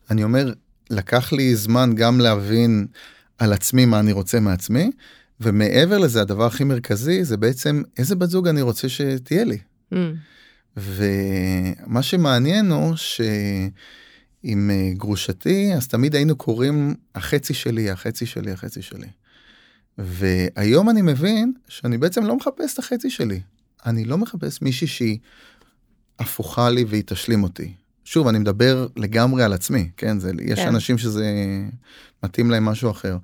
[0.10, 0.54] אני אומר
[0.90, 2.88] לקח לי זמן גם להבין
[3.38, 4.92] על עצמי מה אני רוצה מעצמי
[5.42, 9.58] ומעבר לזה הדבר הכי מרכזי זה בעצם איזה בת זוג אני רוצה שתהיה לי.
[9.94, 9.96] Mm.
[10.78, 18.82] ומה שמעניין הוא שעם אה, גרושתי אז תמיד היינו קוראים החצי שלי החצי שלי החצי
[18.82, 19.08] שלי.
[19.98, 23.42] והיום אני מבין שאני בעצם לא מחפש את החצי שלי
[23.86, 25.18] אני לא מחפש מישהי שהיא
[26.20, 27.74] הפוכה לי והיא תשלים אותי.
[28.04, 30.68] שוב אני מדבר לגמרי על עצמי כן זה יש כן.
[30.68, 31.26] אנשים שזה
[32.24, 33.18] מתאים להם משהו אחר.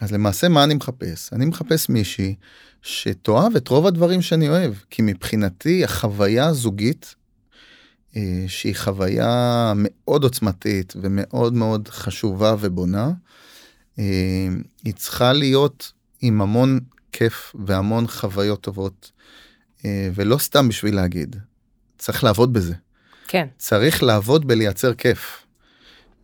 [0.00, 2.34] אז למעשה מה אני מחפש אני מחפש מישהי
[2.82, 7.14] שתאהב את רוב הדברים שאני אוהב כי מבחינתי החוויה הזוגית
[8.16, 13.12] אה, שהיא חוויה מאוד עוצמתית ומאוד מאוד חשובה ובונה
[13.98, 14.48] אה,
[14.84, 16.80] היא צריכה להיות עם המון
[17.12, 19.12] כיף והמון חוויות טובות
[19.84, 21.36] אה, ולא סתם בשביל להגיד
[21.98, 22.74] צריך לעבוד בזה
[23.30, 23.46] כן.
[23.58, 25.39] צריך לעבוד בלייצר כיף.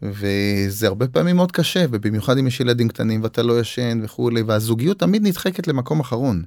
[0.02, 4.98] וזה הרבה פעמים מאוד קשה ובמיוחד אם יש ילדים קטנים ואתה לא ישן וכולי והזוגיות
[4.98, 6.44] תמיד נדחקת למקום אחרון.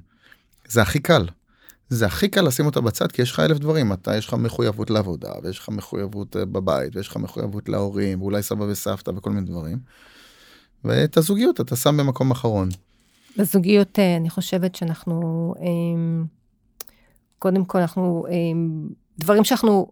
[0.68, 1.26] זה הכי קל.
[1.88, 4.90] זה הכי קל לשים אותה בצד כי יש לך אלף דברים אתה יש לך מחויבות
[4.90, 9.46] לעבודה ויש לך מחויבות אה, בבית ויש לך מחויבות להורים ואולי סבא וסבתא וכל מיני
[9.46, 9.78] דברים.
[10.84, 12.68] ואת הזוגיות אתה שם במקום אחרון.
[13.36, 16.24] בזוגיות, אה, אני חושבת שאנחנו, אמ,
[17.38, 18.24] קודם כל אנחנו
[19.18, 19.90] דברים שאנחנו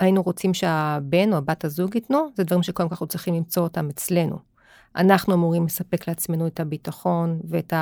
[0.00, 3.88] היינו רוצים שהבן או הבת הזוג ייתנו, זה דברים שקודם כל אנחנו צריכים למצוא אותם
[3.88, 4.38] אצלנו.
[4.96, 7.72] אנחנו אמורים לספק לעצמנו את הביטחון ואת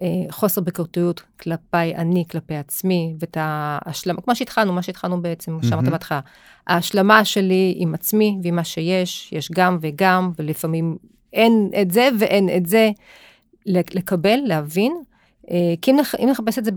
[0.00, 5.88] החוסר ביקורתיות כלפי אני, כלפי עצמי, ואת ההשלמה, כמו שהתחלנו, מה שהתחלנו בעצם, כמו שאמרת
[5.88, 6.20] בהתחלה,
[6.66, 10.96] ההשלמה שלי עם עצמי ועם מה שיש, יש גם וגם, ולפעמים
[11.32, 12.90] אין את זה ואין את זה,
[13.66, 15.02] לקבל, להבין.
[15.50, 16.70] אה, כי אם, אם נחפש את זה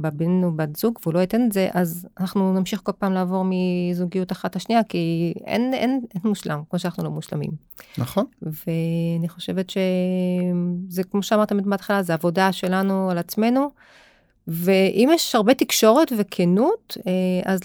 [0.00, 3.44] בבן או בת זוג והוא לא ייתן את זה, אז אנחנו נמשיך כל פעם לעבור
[3.44, 7.50] מזוגיות אחת לשנייה, כי אין, אין, אין מושלם, כמו שאנחנו לא מושלמים.
[7.98, 8.24] נכון.
[8.42, 13.70] ואני חושבת שזה, כמו שאמרת בהתחלה, זה עבודה שלנו על עצמנו,
[14.48, 17.60] ואם יש הרבה תקשורת וכנות, אה, אז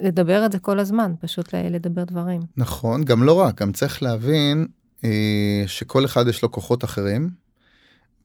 [0.00, 2.40] לדבר את זה כל הזמן, פשוט לדבר דברים.
[2.56, 4.66] נכון, גם לא רק, גם צריך להבין
[5.04, 7.45] אה, שכל אחד יש לו כוחות אחרים.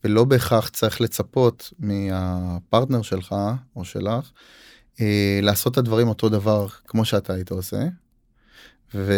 [0.03, 3.35] ולא בהכרח צריך לצפות מהפרטנר שלך
[3.75, 4.31] או שלך
[5.01, 7.83] אה, לעשות את הדברים אותו דבר כמו שאתה היית עושה.
[8.95, 9.13] ו...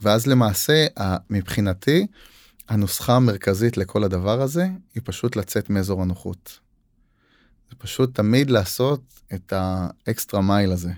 [0.00, 0.86] ואז למעשה
[1.30, 2.06] מבחינתי
[2.68, 6.58] הנוסחה המרכזית לכל הדבר הזה היא פשוט לצאת מאזור הנוחות.
[7.70, 9.00] זה פשוט תמיד לעשות
[9.34, 10.90] את האקסטרה מייל הזה.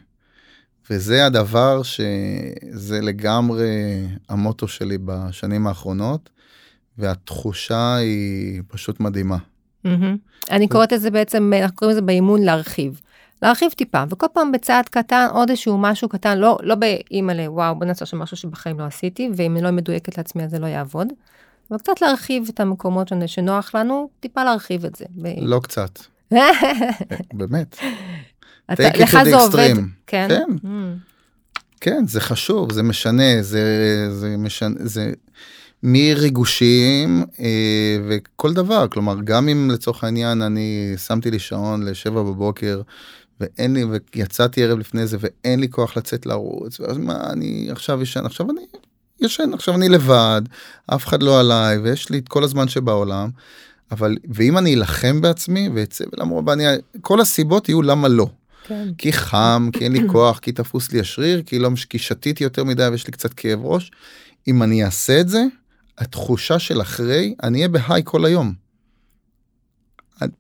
[0.90, 3.68] וזה הדבר שזה לגמרי
[4.28, 6.30] המוטו שלי בשנים האחרונות.
[6.98, 9.36] והתחושה היא פשוט מדהימה.
[10.50, 13.00] אני קוראת לזה בעצם, אנחנו קוראים לזה באימון להרחיב.
[13.42, 17.86] להרחיב טיפה, וכל פעם בצעד קטן, עוד איזשהו משהו קטן, לא, לא באימא'לה, וואו, בוא
[17.86, 21.08] נעשה שם משהו שבחיים לא עשיתי, ואם אני לא מדויקת לעצמי אז זה לא יעבוד.
[21.70, 25.04] אבל קצת להרחיב את המקומות שנוח לנו, טיפה להרחיב את זה.
[25.40, 25.98] לא קצת.
[27.32, 27.78] באמת.
[29.00, 29.74] לך זה עובד.
[30.06, 30.28] כן.
[30.28, 30.44] כן.
[30.64, 30.68] Mm.
[31.80, 33.62] כן, זה חשוב, זה משנה, זה,
[34.10, 35.12] זה משנה, זה...
[35.88, 42.82] מריגושים אה, וכל דבר, כלומר, גם אם לצורך העניין אני שמתי לי שעון לשבע בבוקר
[43.40, 43.84] ואין לי,
[44.14, 48.50] ויצאתי ערב לפני זה ואין לי כוח לצאת לרוץ, ואז מה, אני עכשיו ישן, עכשיו
[48.50, 48.60] אני
[49.20, 50.42] ישן, עכשיו אני לבד,
[50.86, 53.30] אף אחד לא עליי, ויש לי את כל הזמן שבעולם,
[53.92, 56.64] אבל, ואם אני אלחם בעצמי ואצא ולמרות, ואני,
[57.00, 58.26] כל הסיבות יהיו למה לא.
[58.68, 58.88] כן.
[58.98, 62.64] כי חם, כי אין לי כוח, כי תפוס לי השריר, כי לא, כי שתיתי יותר
[62.64, 63.90] מדי ויש לי קצת כאב ראש.
[64.48, 65.44] אם אני אעשה את זה,
[65.98, 68.54] התחושה של אחרי, אני אהיה בהיי כל היום.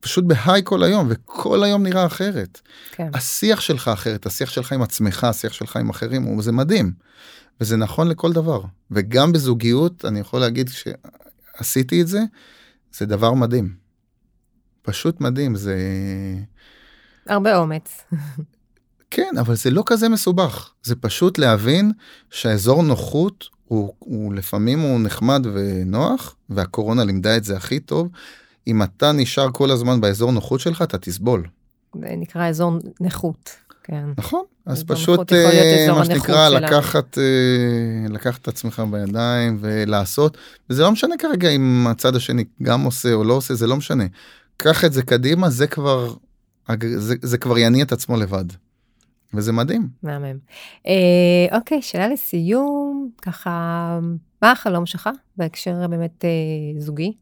[0.00, 2.60] פשוט בהיי כל היום, וכל היום נראה אחרת.
[2.92, 3.10] כן.
[3.14, 6.92] השיח שלך אחרת, השיח שלך עם עצמך, השיח שלך עם אחרים, זה מדהים.
[7.60, 8.60] וזה נכון לכל דבר.
[8.90, 10.70] וגם בזוגיות, אני יכול להגיד
[11.58, 12.20] שעשיתי את זה,
[12.92, 13.74] זה דבר מדהים.
[14.82, 15.76] פשוט מדהים, זה...
[17.26, 18.04] הרבה אומץ.
[19.10, 20.72] כן, אבל זה לא כזה מסובך.
[20.82, 21.92] זה פשוט להבין
[22.30, 28.08] שהאזור נוחות הוא, הוא לפעמים הוא נחמד ונוח, והקורונה לימדה את זה הכי טוב.
[28.66, 31.46] אם אתה נשאר כל הזמן באזור נוחות שלך, אתה תסבול.
[32.00, 33.50] זה נקרא אזור נכות.
[33.84, 34.04] כן.
[34.18, 40.36] נכון, אז פשוט אה, מה שנקרא לקחת, אה, לקחת את עצמך בידיים ולעשות,
[40.70, 44.04] וזה לא משנה כרגע אם הצד השני גם עושה או לא עושה, זה לא משנה.
[44.56, 46.14] קח את זה קדימה, זה כבר,
[46.96, 48.44] זה, זה כבר יניע את עצמו לבד.
[49.36, 49.88] וזה מדהים.
[50.02, 50.38] מהמם.
[50.86, 53.98] אה, אוקיי, שאלה לסיום, ככה,
[54.42, 57.12] מה החלום שלך בהקשר באמת אה, זוגי?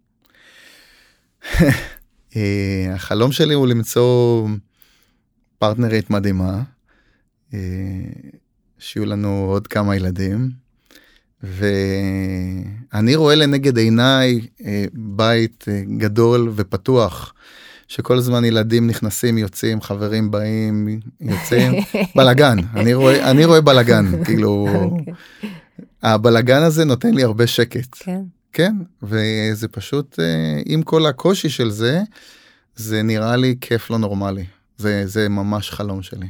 [2.36, 4.48] אה, החלום שלי הוא למצוא
[5.58, 6.62] פרטנרית מדהימה,
[7.54, 7.58] אה,
[8.78, 10.50] שיהיו לנו עוד כמה ילדים,
[11.42, 17.34] ואני רואה לנגד עיניי אה, בית אה, גדול ופתוח.
[17.94, 21.72] שכל הזמן ילדים נכנסים, יוצאים, חברים באים, יוצאים,
[22.16, 25.12] בלאגן, אני רואה, אני רואה בלאגן, כאילו, אוקיי.
[26.02, 27.96] הבלאגן הזה נותן לי הרבה שקט.
[28.00, 28.22] כן.
[28.52, 32.02] כן, וזה פשוט, אה, עם כל הקושי של זה,
[32.76, 34.44] זה נראה לי כיף לא נורמלי.
[34.76, 36.28] זה, זה ממש חלום שלי.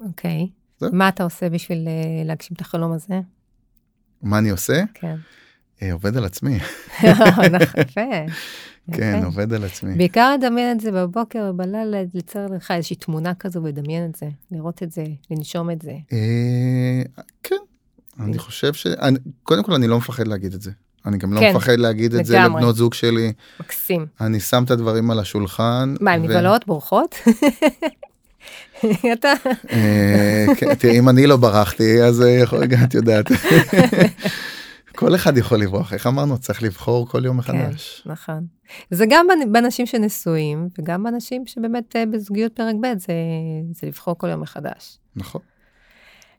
[0.00, 0.48] אוקיי.
[0.78, 0.86] זה?
[0.92, 3.20] מה אתה עושה בשביל אה, להגשים את החלום הזה?
[4.22, 4.82] מה אני עושה?
[4.94, 5.06] כן.
[5.06, 5.14] אה,
[5.92, 6.58] עובד על עצמי.
[7.10, 7.44] נכון,
[7.78, 8.00] יפה.
[8.96, 9.94] כן, עובד על עצמי.
[9.94, 14.82] בעיקר לדמיין את זה בבוקר ובלילה, ליצור לך איזושהי תמונה כזו ולדמיין את זה, לראות
[14.82, 15.92] את זה, לנשום את זה.
[16.12, 17.02] אה,
[17.42, 17.56] כן,
[18.20, 18.86] אני חושב ש...
[19.42, 20.70] קודם כל, אני לא מפחד להגיד את זה.
[21.06, 23.32] אני גם לא כן, מפחד להגיד את זה לבנות זוג שלי.
[23.60, 24.06] מקסים.
[24.20, 25.94] אני שם את הדברים על השולחן.
[26.00, 27.14] מה, הן נבהלות, בורחות?
[29.12, 29.32] אתה...
[29.72, 33.26] אה, כן, תראי, אם אני לא ברחתי, אז יכול, את יודעת.
[34.96, 36.38] כל אחד יכול לברוח, איך אמרנו?
[36.38, 38.00] צריך לבחור כל יום מחדש.
[38.04, 38.46] כן, נכון.
[38.90, 43.12] זה גם באנשים שנשואים, וגם באנשים שבאמת אה, בזוגיות פרק ב', זה,
[43.74, 44.98] זה לבחור כל יום מחדש.
[45.16, 45.40] נכון.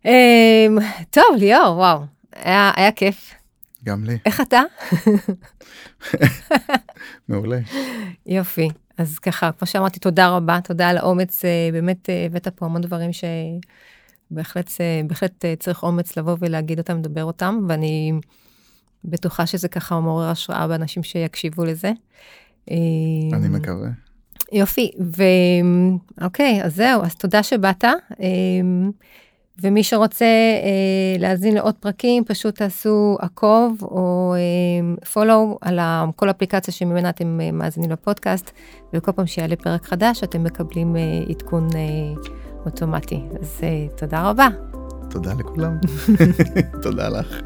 [0.05, 0.77] אמ,
[1.09, 1.99] טוב, ליאור, וואו,
[2.35, 3.33] היה, היה כיף.
[3.83, 4.17] גם לי.
[4.25, 4.61] איך אתה?
[7.29, 7.59] מעולה.
[8.25, 8.69] יופי.
[8.97, 11.41] אז ככה, כמו שאמרתי, תודה רבה, תודה על האומץ,
[11.71, 13.31] באמת הבאת פה המון דברים שבהחלט
[14.31, 18.13] בהחלט צריך אומץ לבוא ולהגיד אותם, לדבר אותם, ואני
[19.05, 21.91] בטוחה שזה ככה מעורר השראה באנשים שיקשיבו לזה.
[23.33, 23.89] אני מקווה.
[24.51, 24.91] יופי,
[26.19, 27.83] ואוקיי, אז זהו, אז תודה שבאת.
[29.61, 35.79] ומי שרוצה אה, להאזין לעוד פרקים, פשוט תעשו עקוב או אה, follow על
[36.15, 38.51] כל אפליקציה שממנה אתם אה, מאזינים לפודקאסט,
[38.93, 42.21] וכל פעם שיעלה פרק חדש אתם מקבלים אה, עדכון אה,
[42.65, 43.21] אוטומטי.
[43.41, 44.47] אז אה, תודה רבה.
[45.09, 45.77] תודה לכולם.
[46.83, 47.41] תודה לך.